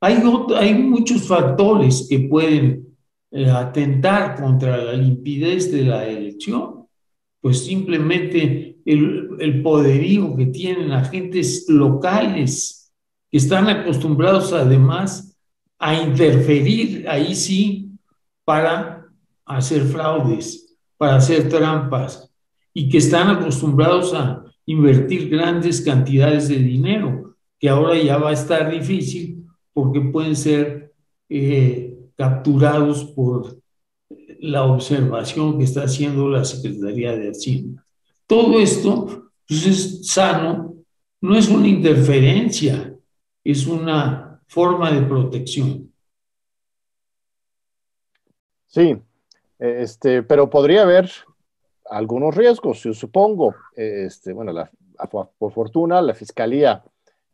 Hay, 0.00 0.74
muchos 0.74 1.26
factores 1.26 2.06
que 2.08 2.20
pueden 2.20 2.96
eh, 3.30 3.50
atentar 3.50 4.40
contra 4.40 4.76
la 4.76 4.92
limpidez 4.92 5.72
de 5.72 5.82
la 5.82 6.06
elección, 6.06 6.73
pues 7.44 7.62
simplemente 7.62 8.78
el, 8.86 9.60
poderío 9.62 10.34
que 10.34 10.46
tienen 10.46 10.92
agentes 10.92 11.66
locales 11.68 12.90
que 13.30 13.36
están 13.36 13.68
acostumbrados 13.68 14.54
además 14.54 15.36
a 15.78 15.94
interferir 15.94 17.06
ahí 17.06 17.34
sí 17.34 17.90
para 18.46 19.08
hacer 19.44 19.82
fraudes, 19.82 20.74
para 20.96 21.16
hacer 21.16 21.50
trampas 21.50 22.32
y 22.72 22.88
que 22.88 22.96
están 22.96 23.28
acostumbrados 23.28 24.14
a 24.14 24.42
invertir 24.64 25.28
grandes 25.28 25.82
cantidades 25.82 26.48
de 26.48 26.56
dinero, 26.56 27.36
que 27.60 27.68
ahora 27.68 27.98
ya 27.98 28.16
va 28.16 28.30
a 28.30 28.32
estar 28.40 28.70
difícil 28.70 29.44
porque 29.74 30.00
pueden 30.00 30.34
ser 30.34 30.94
eh, 31.28 31.94
capturados 32.16 33.04
por 33.04 33.58
la 34.44 34.64
observación 34.64 35.56
que 35.56 35.64
está 35.64 35.84
haciendo 35.84 36.28
la 36.28 36.44
Secretaría 36.44 37.16
de 37.16 37.30
Hacienda. 37.30 37.84
Todo 38.26 38.60
esto 38.60 39.30
pues, 39.48 39.66
es 39.66 40.06
sano, 40.06 40.74
no 41.22 41.36
es 41.36 41.48
una 41.48 41.66
interferencia, 41.66 42.94
es 43.42 43.66
una 43.66 44.42
forma 44.46 44.90
de 44.92 45.02
protección. 45.02 45.90
Sí, 48.66 49.00
este, 49.58 50.22
pero 50.22 50.50
podría 50.50 50.82
haber 50.82 51.10
algunos 51.88 52.34
riesgos, 52.34 52.82
yo 52.82 52.92
supongo. 52.92 53.54
Este, 53.74 54.34
bueno, 54.34 54.52
por 55.38 55.52
fortuna, 55.52 56.02
la 56.02 56.12
Fiscalía 56.12 56.84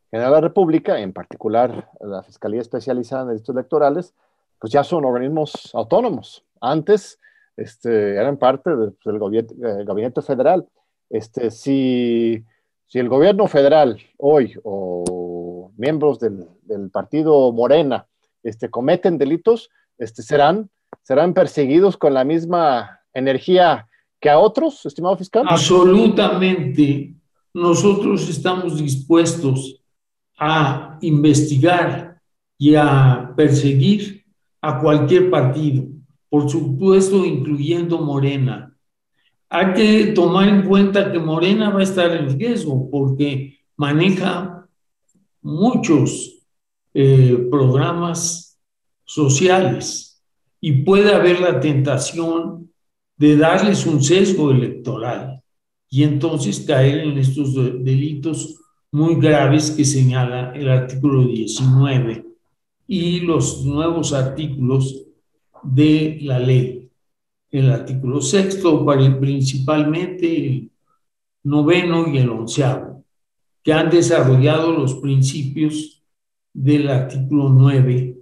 General 0.09 0.31
de 0.31 0.35
la 0.37 0.47
República, 0.47 0.99
en 0.99 1.11
particular 1.11 1.89
la 1.99 2.23
Fiscalía 2.23 2.61
Especializada 2.61 3.23
en 3.23 3.29
Delitos 3.29 3.53
Electorales, 3.53 4.13
pues 4.59 4.71
ya 4.71 4.83
son 4.83 5.03
organismos 5.03 5.71
autónomos. 5.73 6.45
Antes 6.61 7.19
este, 7.57 8.15
eran 8.15 8.37
parte 8.37 8.69
del, 8.69 8.95
eh, 9.03 9.83
gabinete 9.85 10.21
federal. 10.21 10.67
Este, 11.09 11.51
si, 11.51 12.43
el 12.93 13.09
gobierno 13.09 13.47
federal 13.47 13.97
hoy 14.17 14.53
o 14.63 15.71
miembros 15.77 16.19
del, 16.19 16.45
del 16.63 16.89
partido 16.89 17.51
Morena 17.51 18.05
este, 18.43 18.69
cometen 18.69 19.17
delitos, 19.17 19.69
serán, 19.97 20.69
serán 21.03 21.33
perseguidos 21.33 21.97
con 21.97 22.13
la 22.13 22.23
misma 22.23 22.99
energía 23.13 23.87
que 24.19 24.29
a 24.29 24.39
otros, 24.39 24.85
estimado 24.85 25.17
fiscal? 25.17 25.45
Absolutamente. 25.47 27.15
Nosotros 27.53 28.29
estamos 28.29 28.77
dispuestos 28.77 29.81
a 30.37 30.97
investigar 31.01 32.21
y 32.57 32.75
a 32.75 33.33
perseguir 33.35 34.23
a 34.61 34.79
cualquier 34.79 35.29
partido, 35.29 35.85
por 36.31 36.49
supuesto 36.49 37.25
incluyendo 37.25 37.99
Morena. 37.99 38.73
Hay 39.49 39.73
que 39.73 40.13
tomar 40.13 40.47
en 40.47 40.61
cuenta 40.65 41.11
que 41.11 41.19
Morena 41.19 41.71
va 41.71 41.81
a 41.81 41.83
estar 41.83 42.09
en 42.15 42.39
riesgo 42.39 42.89
porque 42.89 43.59
maneja 43.75 44.65
muchos 45.41 46.45
eh, 46.93 47.47
programas 47.51 48.57
sociales 49.03 50.23
y 50.61 50.83
puede 50.83 51.13
haber 51.13 51.41
la 51.41 51.59
tentación 51.59 52.71
de 53.17 53.35
darles 53.35 53.85
un 53.85 54.01
sesgo 54.01 54.51
electoral 54.51 55.43
y 55.89 56.03
entonces 56.03 56.61
caer 56.61 56.99
en 56.99 57.17
estos 57.17 57.53
delitos 57.83 58.55
muy 58.89 59.15
graves 59.15 59.71
que 59.71 59.83
señala 59.83 60.53
el 60.55 60.69
artículo 60.69 61.25
19 61.25 62.25
y 62.87 63.19
los 63.19 63.65
nuevos 63.65 64.13
artículos 64.13 65.10
de 65.63 66.19
la 66.21 66.39
ley. 66.39 66.89
El 67.49 67.71
artículo 67.71 68.21
sexto, 68.21 68.85
principalmente 69.19 70.37
el 70.37 70.71
noveno 71.43 72.07
y 72.07 72.17
el 72.17 72.29
onceavo, 72.29 73.03
que 73.63 73.73
han 73.73 73.89
desarrollado 73.89 74.71
los 74.71 74.95
principios 74.95 76.01
del 76.53 76.89
artículo 76.89 77.49
9, 77.49 78.17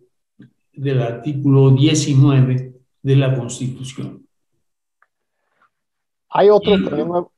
del 0.74 1.02
artículo 1.02 1.72
19 1.72 2.74
de 3.02 3.16
la 3.16 3.36
Constitución. 3.36 4.26
Hay 6.32 6.50
otro 6.50 6.76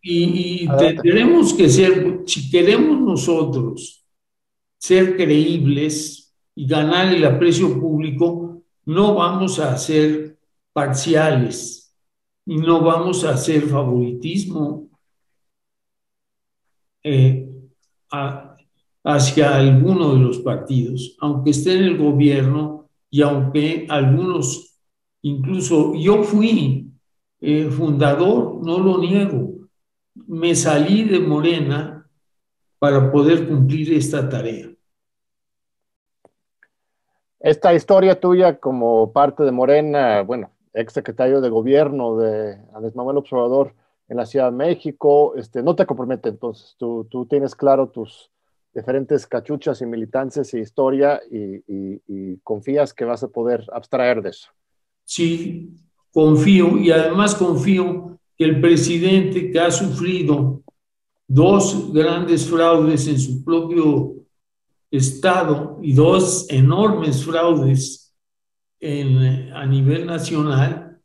y, 0.01 0.65
y, 0.65 0.69
tenemos 1.01 1.53
que 1.53 1.69
ser, 1.69 2.21
si 2.25 2.51
queremos 2.51 2.99
nosotros 2.99 4.03
ser 4.77 5.15
creíbles 5.15 6.33
y 6.55 6.67
ganar 6.67 7.13
el 7.13 7.23
aprecio 7.23 7.79
público, 7.79 8.40
no 8.85 9.15
vamos 9.15 9.59
a 9.59 9.77
ser 9.77 10.37
parciales 10.73 11.95
y 12.45 12.57
no 12.57 12.81
vamos 12.81 13.23
a 13.23 13.31
hacer 13.31 13.63
favoritismo 13.63 14.89
eh, 17.03 17.47
hacia 19.03 19.55
alguno 19.55 20.13
de 20.13 20.19
los 20.19 20.39
partidos, 20.39 21.15
aunque 21.19 21.51
esté 21.51 21.73
en 21.73 21.83
el 21.83 21.97
gobierno 21.97 22.89
y 23.09 23.21
aunque 23.21 23.85
algunos, 23.89 24.77
incluso 25.21 25.93
yo 25.95 26.23
fui 26.23 26.91
eh, 27.39 27.69
fundador, 27.69 28.59
no 28.63 28.79
lo 28.79 28.99
niego, 28.99 29.51
me 30.27 30.55
salí 30.55 31.03
de 31.03 31.19
Morena 31.19 32.07
para 32.79 33.11
poder 33.11 33.47
cumplir 33.47 33.93
esta 33.93 34.27
tarea. 34.27 34.69
Esta 37.43 37.73
historia 37.73 38.19
tuya 38.19 38.59
como 38.59 39.11
parte 39.11 39.43
de 39.43 39.51
Morena, 39.51 40.21
bueno, 40.21 40.51
ex 40.73 40.93
secretario 40.93 41.41
de 41.41 41.49
gobierno 41.49 42.17
de 42.17 42.57
Andrés 42.73 42.95
Manuel 42.95 43.17
Observador 43.17 43.73
en 44.07 44.17
la 44.17 44.27
Ciudad 44.27 44.51
de 44.51 44.57
México, 44.57 45.33
este, 45.35 45.63
no 45.63 45.75
te 45.75 45.87
compromete 45.87 46.29
entonces, 46.29 46.75
tú, 46.77 47.07
tú 47.09 47.25
tienes 47.25 47.55
claro 47.55 47.89
tus 47.89 48.29
diferentes 48.75 49.25
cachuchas 49.25 49.81
y 49.81 49.85
militancias 49.87 50.53
y 50.53 50.59
historia 50.59 51.19
y, 51.31 51.63
y 51.67 52.37
confías 52.43 52.93
que 52.93 53.05
vas 53.05 53.23
a 53.23 53.27
poder 53.27 53.65
abstraer 53.73 54.21
de 54.21 54.29
eso. 54.29 54.49
Sí, 55.03 55.71
confío 56.11 56.77
y 56.77 56.91
además 56.91 57.33
confío 57.33 58.19
que 58.37 58.45
el 58.45 58.61
presidente 58.61 59.51
que 59.51 59.59
ha 59.59 59.71
sufrido 59.71 60.61
dos 61.27 61.91
grandes 61.91 62.47
fraudes 62.47 63.07
en 63.07 63.19
su 63.19 63.43
propio 63.43 64.20
Estado 64.91 65.79
y 65.81 65.93
dos 65.93 66.45
enormes 66.49 67.23
fraudes 67.23 68.13
a 68.81 69.65
nivel 69.65 70.05
nacional, 70.05 70.99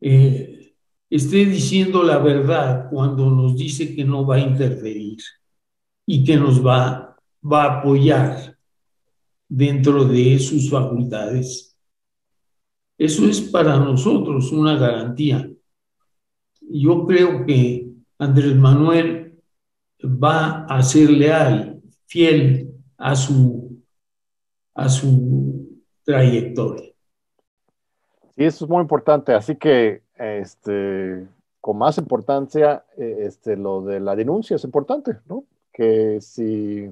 eh, 0.00 0.74
esté 1.08 1.46
diciendo 1.46 2.02
la 2.02 2.18
verdad 2.18 2.88
cuando 2.90 3.30
nos 3.30 3.56
dice 3.56 3.94
que 3.94 4.04
no 4.04 4.26
va 4.26 4.36
a 4.36 4.40
interferir 4.40 5.18
y 6.04 6.24
que 6.24 6.36
nos 6.36 6.64
va, 6.64 7.16
va 7.42 7.64
a 7.64 7.78
apoyar 7.80 8.56
dentro 9.48 10.04
de 10.04 10.38
sus 10.38 10.68
facultades. 10.68 11.76
Eso 12.98 13.26
es 13.26 13.40
para 13.40 13.78
nosotros 13.78 14.52
una 14.52 14.76
garantía. 14.76 15.48
Yo 16.60 17.06
creo 17.06 17.46
que 17.46 17.88
Andrés 18.18 18.56
Manuel 18.56 19.38
va 20.02 20.64
a 20.64 20.82
ser 20.82 21.10
leal, 21.10 21.80
fiel 22.06 22.65
a 22.98 23.14
su, 23.14 23.82
a 24.74 24.88
su 24.88 25.82
trayectoria. 26.04 26.92
Sí, 28.34 28.44
eso 28.44 28.64
es 28.64 28.70
muy 28.70 28.82
importante. 28.82 29.32
Así 29.32 29.56
que, 29.56 30.02
este, 30.14 31.26
con 31.60 31.78
más 31.78 31.98
importancia, 31.98 32.84
eh, 32.96 33.16
este, 33.20 33.56
lo 33.56 33.82
de 33.82 34.00
la 34.00 34.14
denuncia 34.14 34.56
es 34.56 34.64
importante, 34.64 35.18
¿no? 35.26 35.44
Que 35.72 36.20
si 36.20 36.84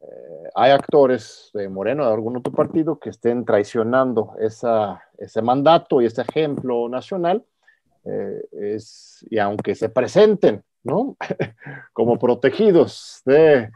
eh, 0.00 0.48
hay 0.54 0.70
actores 0.70 1.50
de 1.54 1.68
Moreno, 1.68 2.06
de 2.06 2.12
algún 2.12 2.36
otro 2.36 2.52
partido, 2.52 2.98
que 2.98 3.10
estén 3.10 3.44
traicionando 3.44 4.34
esa, 4.38 5.02
ese 5.18 5.42
mandato 5.42 6.00
y 6.00 6.06
ese 6.06 6.22
ejemplo 6.22 6.88
nacional, 6.88 7.44
eh, 8.04 8.42
es, 8.52 9.26
y 9.30 9.38
aunque 9.38 9.74
se 9.74 9.88
presenten, 9.88 10.62
¿no? 10.82 11.16
Como 11.92 12.18
protegidos 12.18 13.22
de 13.24 13.70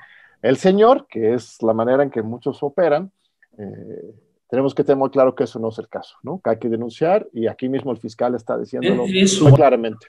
el 0.45 0.59
Señor, 0.59 1.07
que 1.09 1.33
es 1.33 1.57
la 1.63 1.73
manera 1.73 2.03
en 2.03 2.11
que 2.11 2.23
muchos 2.23 2.63
operan, 2.63 3.11
eh, 3.57 4.15
tenemos 4.51 4.75
que 4.75 4.85
tener 4.85 4.99
muy 4.99 5.09
claro 5.09 5.35
que 5.35 5.45
eso 5.45 5.59
no 5.59 5.71
es 5.71 5.79
el 5.79 5.89
caso, 5.89 6.17
¿no? 6.23 6.39
Que 6.45 6.51
hay 6.51 6.59
que 6.59 6.69
denunciar 6.69 7.27
y 7.33 7.47
aquí 7.47 7.67
mismo 7.67 7.91
el 7.93 7.97
fiscal 7.97 8.35
está 8.35 8.59
diciéndolo 8.59 9.07
eso, 9.09 9.45
muy 9.45 9.55
claramente. 9.55 10.07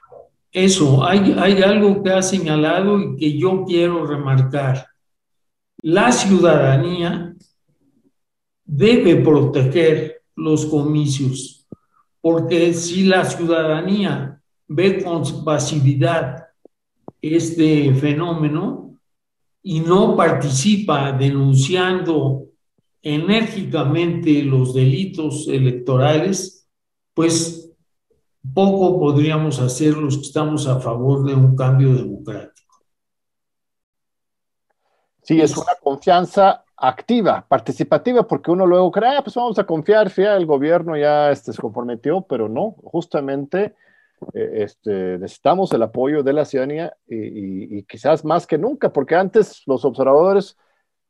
Eso, 0.52 1.06
hay, 1.06 1.34
hay 1.40 1.62
algo 1.62 2.04
que 2.04 2.10
ha 2.12 2.22
señalado 2.22 3.00
y 3.00 3.16
que 3.16 3.38
yo 3.38 3.64
quiero 3.66 4.06
remarcar. 4.06 4.88
La 5.82 6.12
ciudadanía 6.12 7.34
debe 8.66 9.16
proteger 9.16 10.22
los 10.36 10.66
comicios, 10.66 11.66
porque 12.20 12.74
si 12.74 13.06
la 13.06 13.24
ciudadanía 13.24 14.42
ve 14.68 15.02
con 15.02 15.46
pasividad 15.46 16.48
este 17.22 17.94
fenómeno, 17.94 18.85
y 19.68 19.80
no 19.80 20.16
participa 20.16 21.12
denunciando 21.12 22.50
enérgicamente 23.02 24.44
los 24.44 24.76
delitos 24.76 25.48
electorales, 25.48 26.70
pues 27.16 27.72
poco 28.54 29.00
podríamos 29.00 29.60
hacer 29.60 29.98
los 29.98 30.18
que 30.18 30.22
estamos 30.22 30.68
a 30.68 30.80
favor 30.80 31.26
de 31.26 31.34
un 31.34 31.56
cambio 31.56 31.96
democrático. 31.96 32.76
Sí, 35.24 35.42
es 35.42 35.58
una 35.58 35.74
confianza 35.82 36.64
activa, 36.78 37.44
participativa, 37.48 38.22
porque 38.22 38.52
uno 38.52 38.68
luego 38.68 38.92
cree, 38.92 39.18
ah, 39.18 39.24
pues 39.24 39.36
vamos 39.36 39.58
a 39.58 39.64
confiar, 39.64 40.12
fíjate, 40.12 40.38
el 40.38 40.46
gobierno 40.46 40.96
ya 40.96 41.32
este, 41.32 41.52
se 41.52 41.60
comprometió, 41.60 42.22
pero 42.22 42.48
no, 42.48 42.76
justamente 42.84 43.64
eh, 43.64 43.74
este, 44.34 45.18
necesitamos 45.18 45.72
el 45.74 45.84
apoyo 45.84 46.24
de 46.24 46.34
la 46.34 46.46
ciudadanía 46.46 46.96
y, 47.08 47.84
quizás 47.84 48.26
más 48.26 48.48
que 48.48 48.58
nunca, 48.58 48.92
porque 48.92 49.16
antes 49.16 49.64
los 49.66 49.86
observadores, 49.86 50.58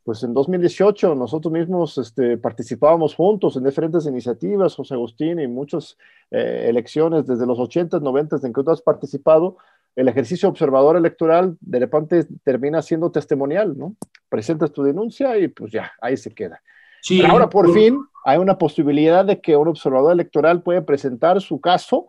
pues 0.03 0.23
en 0.23 0.33
2018 0.33 1.15
nosotros 1.15 1.51
mismos 1.51 1.97
este, 1.97 2.37
participábamos 2.37 3.15
juntos 3.15 3.55
en 3.55 3.63
diferentes 3.63 4.05
iniciativas, 4.05 4.75
José 4.75 4.93
Agustín 4.93 5.39
y 5.39 5.47
muchas 5.47 5.97
eh, 6.31 6.65
elecciones 6.67 7.25
desde 7.25 7.45
los 7.45 7.59
80, 7.59 7.99
90 7.99 8.37
en 8.43 8.53
que 8.53 8.63
tú 8.63 8.71
has 8.71 8.81
participado, 8.81 9.57
el 9.95 10.07
ejercicio 10.07 10.49
observador 10.49 10.97
electoral 10.97 11.57
de 11.61 11.79
repente 11.79 12.27
termina 12.43 12.81
siendo 12.81 13.11
testimonial, 13.11 13.77
¿no? 13.77 13.95
Presentas 14.29 14.71
tu 14.71 14.83
denuncia 14.83 15.37
y 15.37 15.47
pues 15.47 15.71
ya, 15.71 15.93
ahí 16.01 16.17
se 16.17 16.33
queda. 16.33 16.61
Sí, 17.01 17.23
ahora 17.23 17.49
por 17.49 17.71
fin 17.71 17.99
hay 18.25 18.39
una 18.39 18.57
posibilidad 18.57 19.23
de 19.23 19.39
que 19.39 19.55
un 19.55 19.67
observador 19.67 20.11
electoral 20.11 20.63
puede 20.63 20.81
presentar 20.81 21.39
su 21.39 21.61
caso 21.61 22.07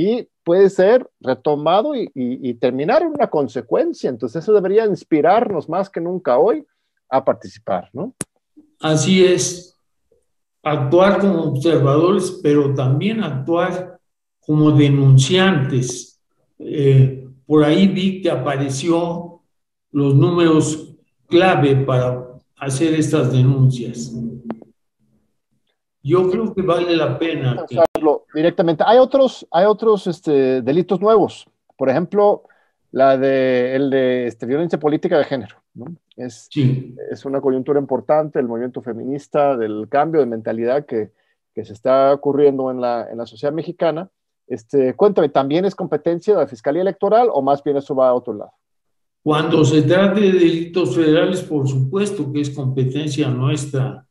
y 0.00 0.26
puede 0.44 0.70
ser 0.70 1.06
retomado 1.20 1.92
y, 1.94 2.54
terminar 2.54 3.02
en 3.02 3.08
una 3.08 3.28
consecuencia. 3.28 4.08
Entonces 4.08 4.42
eso 4.42 4.54
debería 4.54 4.86
inspirarnos 4.86 5.68
más 5.68 5.90
que 5.90 6.00
nunca 6.00 6.38
hoy 6.38 6.64
a 7.10 7.22
participar, 7.22 7.90
¿no? 7.92 8.14
Así 8.80 9.22
es, 9.22 9.78
actuar 10.62 11.20
como 11.20 11.42
observadores, 11.42 12.40
pero 12.42 12.72
también 12.72 13.22
actuar 13.22 14.00
como 14.40 14.70
denunciantes. 14.70 16.18
Eh, 16.58 17.28
por 17.44 17.62
ahí 17.62 17.86
vi 17.86 18.22
que 18.22 18.30
apareció 18.30 19.42
los 19.92 20.14
números 20.14 20.94
clave 21.26 21.76
para 21.76 22.26
hacer 22.56 22.94
estas 22.94 23.30
denuncias. 23.30 24.10
Yo 26.02 26.30
creo 26.30 26.54
que 26.54 26.62
vale 26.62 26.96
la 26.96 27.18
pena. 27.18 27.64
directamente. 28.34 28.84
Hay 28.86 28.98
otros, 28.98 29.46
hay 29.50 29.66
otros 29.66 30.06
este, 30.06 30.62
delitos 30.62 31.00
nuevos. 31.00 31.46
Por 31.76 31.90
ejemplo, 31.90 32.44
la 32.90 33.18
de, 33.18 33.76
el 33.76 33.90
de 33.90 34.26
este, 34.26 34.46
violencia 34.46 34.78
política 34.78 35.18
de 35.18 35.24
género. 35.24 35.56
Es, 36.16 36.48
es 37.10 37.24
una 37.24 37.40
coyuntura 37.40 37.78
importante 37.78 38.38
el 38.38 38.48
movimiento 38.48 38.82
feminista, 38.82 39.56
del 39.56 39.88
cambio 39.88 40.20
de 40.20 40.26
mentalidad 40.26 40.84
que, 40.84 41.12
que 41.54 41.64
se 41.64 41.72
está 41.72 42.12
ocurriendo 42.12 42.70
en 42.70 42.80
la, 42.80 43.08
en 43.10 43.18
la 43.18 43.26
sociedad 43.26 43.52
mexicana. 43.52 44.10
Este, 44.46 44.94
cuéntame, 44.94 45.28
¿también 45.28 45.64
es 45.64 45.74
competencia 45.74 46.34
de 46.34 46.40
la 46.40 46.46
Fiscalía 46.46 46.82
Electoral 46.82 47.28
o 47.32 47.40
más 47.40 47.62
bien 47.62 47.76
eso 47.76 47.94
va 47.94 48.08
a 48.08 48.14
otro 48.14 48.34
lado? 48.34 48.52
Cuando 49.22 49.64
se 49.64 49.82
trate 49.82 50.20
de 50.20 50.32
delitos 50.32 50.96
federales, 50.96 51.42
por 51.42 51.68
supuesto 51.68 52.32
que 52.32 52.40
es 52.40 52.50
competencia 52.50 53.28
nuestra 53.28 54.06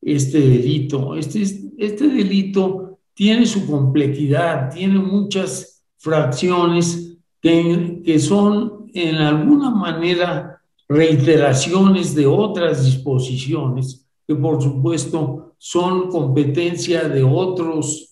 este 0.00 0.40
delito. 0.40 1.14
Este, 1.14 1.42
este 1.78 2.08
delito 2.08 2.98
tiene 3.14 3.46
su 3.46 3.66
complejidad, 3.66 4.70
tiene 4.72 4.98
muchas 4.98 5.84
fracciones 5.98 7.18
que, 7.40 8.02
que 8.04 8.18
son 8.18 8.90
en 8.94 9.16
alguna 9.16 9.70
manera 9.70 10.60
reiteraciones 10.88 12.14
de 12.14 12.26
otras 12.26 12.84
disposiciones 12.84 14.06
que 14.26 14.34
por 14.34 14.62
supuesto 14.62 15.54
son 15.58 16.08
competencia 16.08 17.08
de 17.08 17.22
otros 17.22 18.10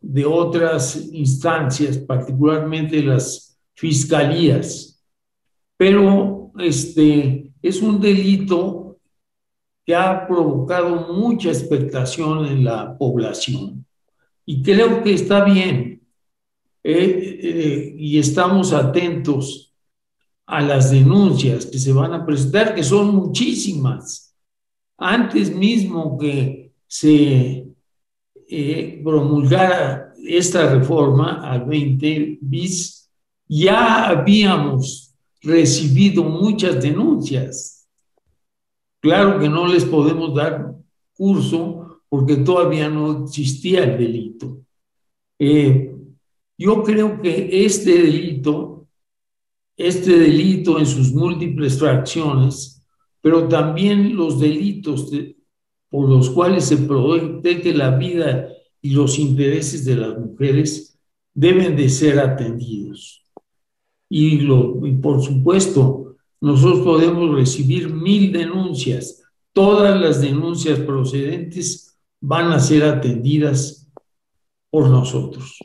de 0.00 0.24
otras 0.24 1.08
instancias, 1.12 1.98
particularmente 1.98 3.02
las 3.02 3.58
fiscalías. 3.74 5.02
Pero 5.76 6.52
este 6.58 7.52
es 7.60 7.82
un 7.82 8.00
delito 8.00 8.85
que 9.86 9.94
ha 9.94 10.26
provocado 10.26 11.12
mucha 11.14 11.48
expectación 11.48 12.44
en 12.46 12.64
la 12.64 12.98
población. 12.98 13.86
Y 14.44 14.60
creo 14.60 15.02
que 15.02 15.14
está 15.14 15.44
bien. 15.44 16.02
Eh, 16.82 17.40
eh, 17.42 17.94
y 17.96 18.18
estamos 18.18 18.72
atentos 18.72 19.72
a 20.44 20.60
las 20.60 20.90
denuncias 20.90 21.66
que 21.66 21.78
se 21.78 21.92
van 21.92 22.12
a 22.14 22.26
presentar, 22.26 22.74
que 22.74 22.82
son 22.82 23.14
muchísimas. 23.14 24.34
Antes 24.98 25.54
mismo 25.54 26.18
que 26.18 26.72
se 26.86 27.68
eh, 28.48 29.00
promulgara 29.04 30.14
esta 30.24 30.74
reforma 30.74 31.48
al 31.48 31.64
20 31.64 32.38
bis, 32.40 33.08
ya 33.48 34.08
habíamos 34.08 35.14
recibido 35.42 36.24
muchas 36.24 36.82
denuncias 36.82 37.75
Claro 39.06 39.38
que 39.38 39.48
no 39.48 39.68
les 39.68 39.84
podemos 39.84 40.34
dar 40.34 40.74
curso 41.14 42.00
porque 42.08 42.34
todavía 42.38 42.88
no 42.88 43.24
existía 43.24 43.84
el 43.84 43.98
delito. 43.98 44.58
Eh, 45.38 45.94
yo 46.58 46.82
creo 46.82 47.22
que 47.22 47.64
este 47.64 48.02
delito 48.02 48.76
este 49.76 50.18
delito 50.18 50.78
en 50.80 50.86
sus 50.86 51.12
múltiples 51.12 51.78
fracciones, 51.78 52.84
pero 53.20 53.46
también 53.46 54.16
los 54.16 54.40
delitos 54.40 55.12
por 55.88 56.08
los 56.08 56.30
cuales 56.30 56.64
se 56.64 56.78
protege 56.78 57.74
la 57.74 57.90
vida 57.96 58.48
y 58.80 58.90
los 58.90 59.20
intereses 59.20 59.84
de 59.84 59.96
las 59.96 60.18
mujeres 60.18 60.98
deben 61.32 61.76
de 61.76 61.88
ser 61.88 62.18
atendidos. 62.18 63.24
Y, 64.08 64.46
por 65.00 65.22
supuesto, 65.22 66.05
nosotros 66.46 66.84
podemos 66.84 67.34
recibir 67.34 67.92
mil 67.92 68.32
denuncias. 68.32 69.24
Todas 69.52 70.00
las 70.00 70.20
denuncias 70.20 70.78
procedentes 70.78 71.98
van 72.20 72.52
a 72.52 72.60
ser 72.60 72.84
atendidas 72.84 73.90
por 74.70 74.88
nosotros. 74.88 75.58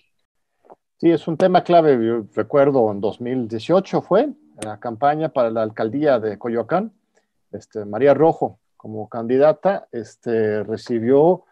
Sí, 0.97 1.11
es 1.11 1.27
un 1.27 1.38
tema 1.38 1.63
clave. 1.63 2.23
Recuerdo 2.34 2.91
en 2.91 2.99
2018 2.99 4.01
fue 4.01 4.29
la 4.63 4.79
campaña 4.79 5.29
para 5.29 5.51
la 5.51 5.61
alcaldía 5.61 6.19
de 6.19 6.39
Coyoacán. 6.39 6.91
Este, 7.51 7.86
María 7.86 8.15
Rojo, 8.15 8.57
como 8.75 9.07
candidata, 9.07 9.88
este, 9.91 10.63
recibió 10.63 11.43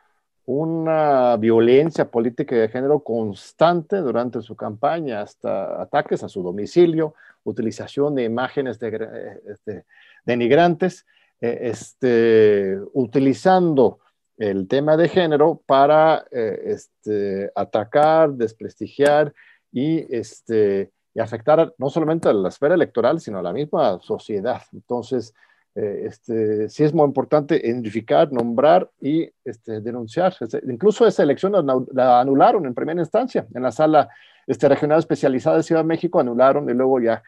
una 0.52 1.38
violencia 1.38 2.10
política 2.10 2.56
de 2.56 2.70
género 2.70 3.02
constante 3.02 3.98
durante 3.98 4.42
su 4.42 4.56
campaña, 4.56 5.22
hasta 5.22 5.80
ataques 5.80 6.24
a 6.24 6.28
su 6.28 6.42
domicilio, 6.42 7.14
utilización 7.44 8.16
de 8.16 8.24
imágenes 8.24 8.80
de, 8.80 9.38
este, 9.48 9.86
denigrantes, 10.26 11.06
eh, 11.40 11.60
este, 11.66 12.80
utilizando 12.94 14.00
el 14.38 14.68
tema 14.68 14.98
de 14.98 15.10
género 15.10 15.62
para 15.68 16.26
eh, 16.32 16.60
este, 16.66 17.52
atacar, 17.54 18.32
desprestigiar 18.32 19.32
y, 19.72 20.04
este, 20.12 20.90
y 21.14 21.20
afectar 21.20 21.76
no 21.78 21.92
solamente 21.92 22.28
a 22.28 22.34
la 22.34 22.50
esfera 22.50 22.74
electoral, 22.74 23.20
sino 23.20 23.38
a 23.38 23.44
la 23.44 23.54
misma 23.54 24.00
sociedad. 24.00 24.64
Entonces, 24.74 25.32
eh, 25.76 26.06
este, 26.08 26.70
sí 26.70 26.84
es 26.84 26.94
muy 26.94 27.06
importante 27.06 27.62
identificar, 27.64 28.32
nombrar 28.32 28.90
y 29.00 29.30
este, 29.46 29.82
denunciar. 29.82 30.36
Incluso 30.68 31.06
esa 31.06 31.24
elección 31.24 31.54
la, 31.94 32.20
anularon 32.20 32.66
en 32.66 32.74
primera 32.74 33.00
instancia. 33.00 33.48
En 33.54 33.64
la 33.64 33.72
sala 33.72 34.10
este, 34.48 34.68
regional 34.68 35.00
especializada 35.00 35.58
de 35.58 35.64
Ciudad 35.64 35.82
de 35.82 35.88
México 35.88 36.20
anularon 36.20 36.70
y 36.70 36.74
luego 36.74 37.00
ya 37.00 37.22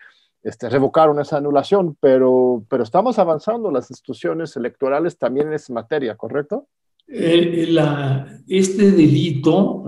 este, 0.43 0.69
revocaron 0.69 1.19
esa 1.19 1.37
anulación, 1.37 1.95
pero, 1.99 2.65
pero 2.67 2.83
estamos 2.83 3.19
avanzando 3.19 3.69
las 3.71 3.91
instituciones 3.91 4.55
electorales 4.57 5.17
también 5.17 5.47
en 5.47 5.53
esa 5.53 5.71
materia, 5.73 6.15
¿correcto? 6.15 6.67
La, 7.07 8.39
este 8.47 8.91
delito, 8.91 9.85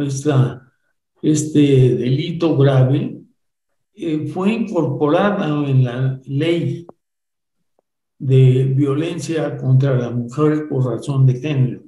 este 1.21 1.59
delito 1.59 2.57
grave, 2.57 3.23
eh, 3.95 4.27
fue 4.27 4.51
incorporado 4.51 5.67
en 5.67 5.83
la 5.83 6.19
ley 6.25 6.85
de 8.17 8.65
violencia 8.65 9.57
contra 9.57 9.97
la 9.97 10.11
mujer 10.11 10.67
por 10.69 10.85
razón 10.85 11.25
de 11.25 11.39
género. 11.39 11.81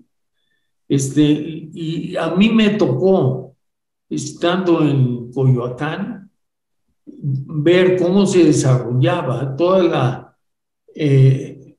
Este, 0.88 1.22
y 1.24 2.16
a 2.16 2.36
mí 2.36 2.50
me 2.50 2.72
tocó, 2.72 3.56
estando 4.10 4.82
en 4.88 5.32
Coyoacán, 5.32 6.30
ver 7.06 7.98
cómo 7.98 8.26
se 8.26 8.44
desarrollaba 8.44 9.56
toda 9.56 9.84
la, 9.84 10.38
eh, 10.94 11.78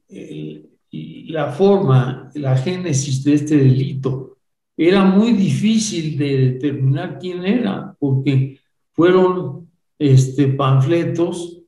la 1.28 1.53
forma, 1.53 2.30
la 2.34 2.57
génesis 2.57 3.22
de 3.24 3.34
este 3.34 3.57
delito. 3.57 4.38
Era 4.76 5.05
muy 5.05 5.32
difícil 5.32 6.18
de 6.18 6.53
determinar 6.53 7.18
quién 7.18 7.44
era, 7.44 7.97
porque 7.99 8.59
fueron 8.92 9.70
este, 9.99 10.49
panfletos 10.49 11.62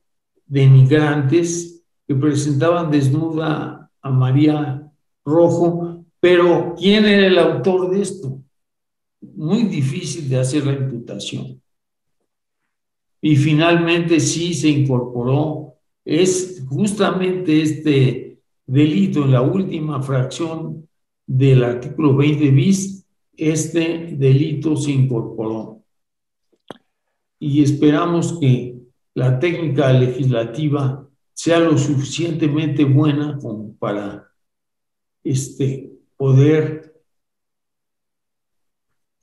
denigrantes 0.45 1.78
que 2.09 2.15
presentaban 2.15 2.89
desnuda 2.89 3.87
a 4.01 4.09
María 4.09 4.91
Rojo, 5.23 6.03
pero 6.19 6.73
¿quién 6.75 7.05
era 7.05 7.27
el 7.27 7.37
autor 7.37 7.91
de 7.91 8.01
esto? 8.01 8.41
Muy 9.21 9.65
difícil 9.65 10.27
de 10.27 10.39
hacer 10.39 10.65
la 10.65 10.73
imputación. 10.73 11.61
Y 13.21 13.35
finalmente 13.35 14.19
sí 14.19 14.55
se 14.55 14.69
incorporó, 14.69 15.75
es 16.03 16.65
justamente 16.67 17.61
este 17.61 18.39
delito 18.65 19.25
en 19.25 19.31
la 19.31 19.43
última 19.43 20.01
fracción 20.01 20.89
del 21.27 21.63
artículo 21.63 22.15
20 22.15 22.49
bis, 22.49 23.05
este 23.37 24.15
delito 24.17 24.75
se 24.75 24.89
incorporó. 24.93 25.83
Y 27.37 27.61
esperamos 27.61 28.39
que 28.39 28.79
la 29.13 29.37
técnica 29.37 29.93
legislativa 29.93 31.05
sea 31.39 31.59
lo 31.59 31.77
suficientemente 31.77 32.83
buena 32.83 33.37
como 33.41 33.73
para 33.75 34.29
este, 35.23 35.91
poder 36.17 37.01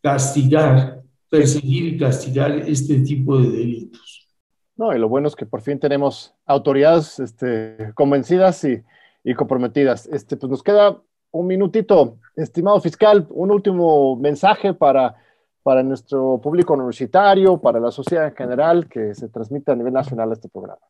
castigar, 0.02 1.02
perseguir 1.28 1.94
y 1.94 1.98
castigar 1.98 2.52
este 2.60 3.00
tipo 3.00 3.38
de 3.38 3.50
delitos. 3.50 4.28
No, 4.76 4.94
y 4.94 4.98
lo 4.98 5.08
bueno 5.08 5.28
es 5.28 5.36
que 5.36 5.46
por 5.46 5.62
fin 5.62 5.78
tenemos 5.78 6.34
autoridades 6.46 7.18
este, 7.18 7.92
convencidas 7.94 8.64
y 8.64 8.82
y 9.26 9.34
comprometidas. 9.34 10.06
Este, 10.06 10.36
pues 10.36 10.48
nos 10.48 10.62
queda 10.62 11.02
un 11.32 11.48
minutito, 11.48 12.18
estimado 12.36 12.80
fiscal, 12.80 13.26
un 13.30 13.50
último 13.50 14.14
mensaje 14.14 14.72
para, 14.72 15.16
para 15.64 15.82
nuestro 15.82 16.40
público 16.40 16.74
universitario, 16.74 17.60
para 17.60 17.80
la 17.80 17.90
sociedad 17.90 18.28
en 18.28 18.36
general, 18.36 18.88
que 18.88 19.16
se 19.16 19.28
transmite 19.28 19.72
a 19.72 19.74
nivel 19.74 19.92
nacional 19.92 20.30
este 20.30 20.48
programa. 20.48 20.86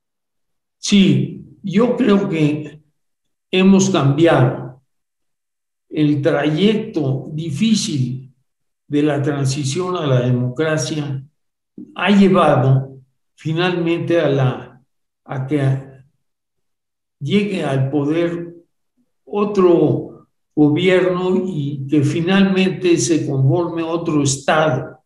Sí, 0.78 1.44
yo 1.62 1.96
creo 1.96 2.28
que 2.28 2.80
hemos 3.50 3.90
cambiado 3.90 4.82
el 5.88 6.20
trayecto 6.22 7.30
difícil 7.32 8.34
de 8.86 9.02
la 9.02 9.22
transición 9.22 9.96
a 9.96 10.06
la 10.06 10.20
democracia. 10.20 11.24
Ha 11.94 12.10
llevado 12.10 13.00
finalmente 13.34 14.20
a 14.20 14.28
la 14.28 14.76
a 15.26 15.46
que 15.46 15.60
llegue 17.18 17.64
al 17.64 17.90
poder 17.90 18.54
otro 19.24 20.28
gobierno 20.54 21.42
y 21.46 21.86
que 21.88 22.02
finalmente 22.02 22.96
se 22.96 23.26
conforme 23.26 23.82
otro 23.82 24.22
Estado. 24.22 25.00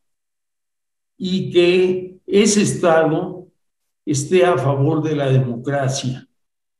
Y 1.16 1.50
que 1.50 2.18
ese 2.26 2.62
Estado 2.62 3.39
esté 4.10 4.44
a 4.44 4.56
favor 4.58 5.02
de 5.02 5.16
la 5.16 5.30
democracia 5.30 6.26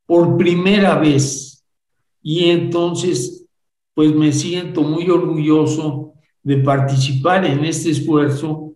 por 0.05 0.37
primera 0.37 0.97
vez. 0.97 1.63
Y 2.21 2.45
entonces, 2.49 3.45
pues 3.93 4.13
me 4.13 4.31
siento 4.31 4.81
muy 4.81 5.09
orgulloso 5.09 6.13
de 6.43 6.57
participar 6.57 7.45
en 7.45 7.65
este 7.65 7.91
esfuerzo 7.91 8.75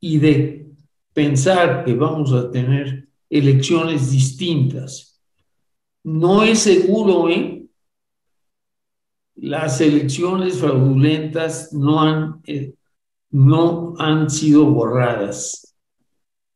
y 0.00 0.18
de 0.18 0.66
pensar 1.12 1.84
que 1.84 1.94
vamos 1.94 2.32
a 2.32 2.50
tener 2.50 3.08
elecciones 3.28 4.10
distintas 4.10 5.08
no 6.08 6.42
es 6.42 6.60
seguro, 6.60 7.28
¿eh? 7.28 7.66
Las 9.36 9.80
elecciones 9.82 10.58
fraudulentas 10.58 11.72
no 11.74 12.00
han, 12.00 12.40
eh, 12.46 12.74
no 13.30 13.94
han 13.98 14.30
sido 14.30 14.64
borradas. 14.66 15.76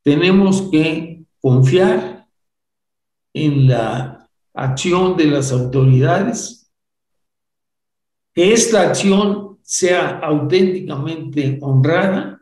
Tenemos 0.03 0.62
que 0.62 1.12
confiar 1.43 2.28
en 3.34 3.68
la 3.68 4.30
acción 4.55 5.16
de 5.16 5.26
las 5.26 5.53
autoridades, 5.53 6.70
que 8.32 8.53
esta 8.53 8.82
acción 8.82 9.59
sea 9.62 10.20
auténticamente 10.20 11.59
honrada 11.61 12.40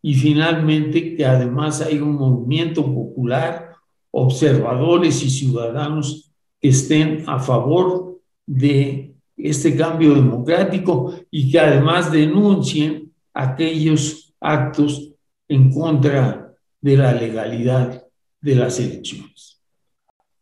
y 0.00 0.14
finalmente 0.14 1.16
que 1.16 1.26
además 1.26 1.82
hay 1.82 1.98
un 1.98 2.14
movimiento 2.14 2.82
popular, 2.82 3.74
observadores 4.10 5.22
y 5.22 5.30
ciudadanos 5.30 6.32
que 6.60 6.68
estén 6.68 7.24
a 7.26 7.40
favor 7.40 8.20
de 8.46 9.14
este 9.36 9.76
cambio 9.76 10.14
democrático 10.14 11.14
y 11.30 11.50
que 11.50 11.58
además 11.58 12.10
denuncien 12.10 13.12
aquellos 13.34 14.34
actos 14.40 15.12
en 15.48 15.72
contra 15.72 16.54
de 16.80 16.96
la 16.96 17.12
legalidad 17.12 18.07
de 18.40 18.54
las 18.54 18.78
elecciones. 18.78 19.60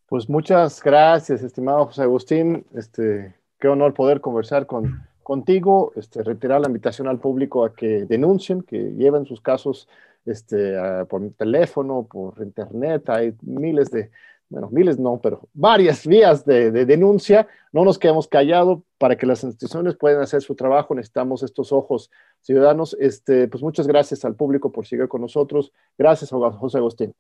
Pues 0.08 0.28
muchas 0.28 0.82
gracias, 0.82 1.42
estimado 1.42 1.86
José 1.86 2.02
Agustín. 2.02 2.64
Este, 2.74 3.34
qué 3.58 3.68
honor 3.68 3.92
poder 3.92 4.20
conversar 4.20 4.66
con, 4.66 5.02
contigo, 5.22 5.92
este, 5.96 6.22
retirar 6.22 6.60
la 6.60 6.68
invitación 6.68 7.08
al 7.08 7.18
público 7.18 7.64
a 7.64 7.74
que 7.74 8.04
denuncien, 8.04 8.62
que 8.62 8.78
lleven 8.92 9.26
sus 9.26 9.40
casos 9.40 9.88
este, 10.24 10.74
por 11.08 11.28
teléfono, 11.32 12.06
por 12.08 12.34
internet. 12.40 13.08
Hay 13.08 13.34
miles 13.42 13.90
de, 13.90 14.10
bueno, 14.48 14.68
miles 14.70 14.98
no, 14.98 15.20
pero 15.20 15.48
varias 15.52 16.06
vías 16.06 16.44
de, 16.44 16.70
denuncia. 16.70 17.48
No 17.72 17.84
nos 17.84 17.98
quedemos 17.98 18.28
callados 18.28 18.80
para 18.98 19.16
que 19.16 19.26
las 19.26 19.42
instituciones 19.42 19.96
puedan 19.96 20.22
hacer 20.22 20.42
su 20.42 20.54
trabajo. 20.54 20.94
Necesitamos 20.94 21.42
estos 21.42 21.72
ojos 21.72 22.10
ciudadanos. 22.42 22.96
Este, 23.00 23.48
pues 23.48 23.62
muchas 23.62 23.88
gracias 23.88 24.24
al 24.24 24.36
público 24.36 24.70
por 24.70 24.86
seguir 24.86 25.08
con 25.08 25.20
nosotros. 25.20 25.72
Gracias, 25.98 26.30
José 26.30 26.78
Agustín. 26.78 27.12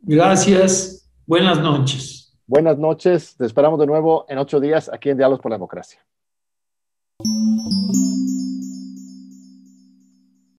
Gracias. 0.00 1.10
Buenas 1.26 1.60
noches. 1.60 2.36
Buenas 2.46 2.78
noches. 2.78 3.36
Te 3.36 3.44
esperamos 3.44 3.78
de 3.78 3.86
nuevo 3.86 4.24
en 4.28 4.38
ocho 4.38 4.60
días 4.60 4.90
aquí 4.92 5.10
en 5.10 5.18
Diálogos 5.18 5.42
por 5.42 5.50
la 5.50 5.56
Democracia. 5.56 6.00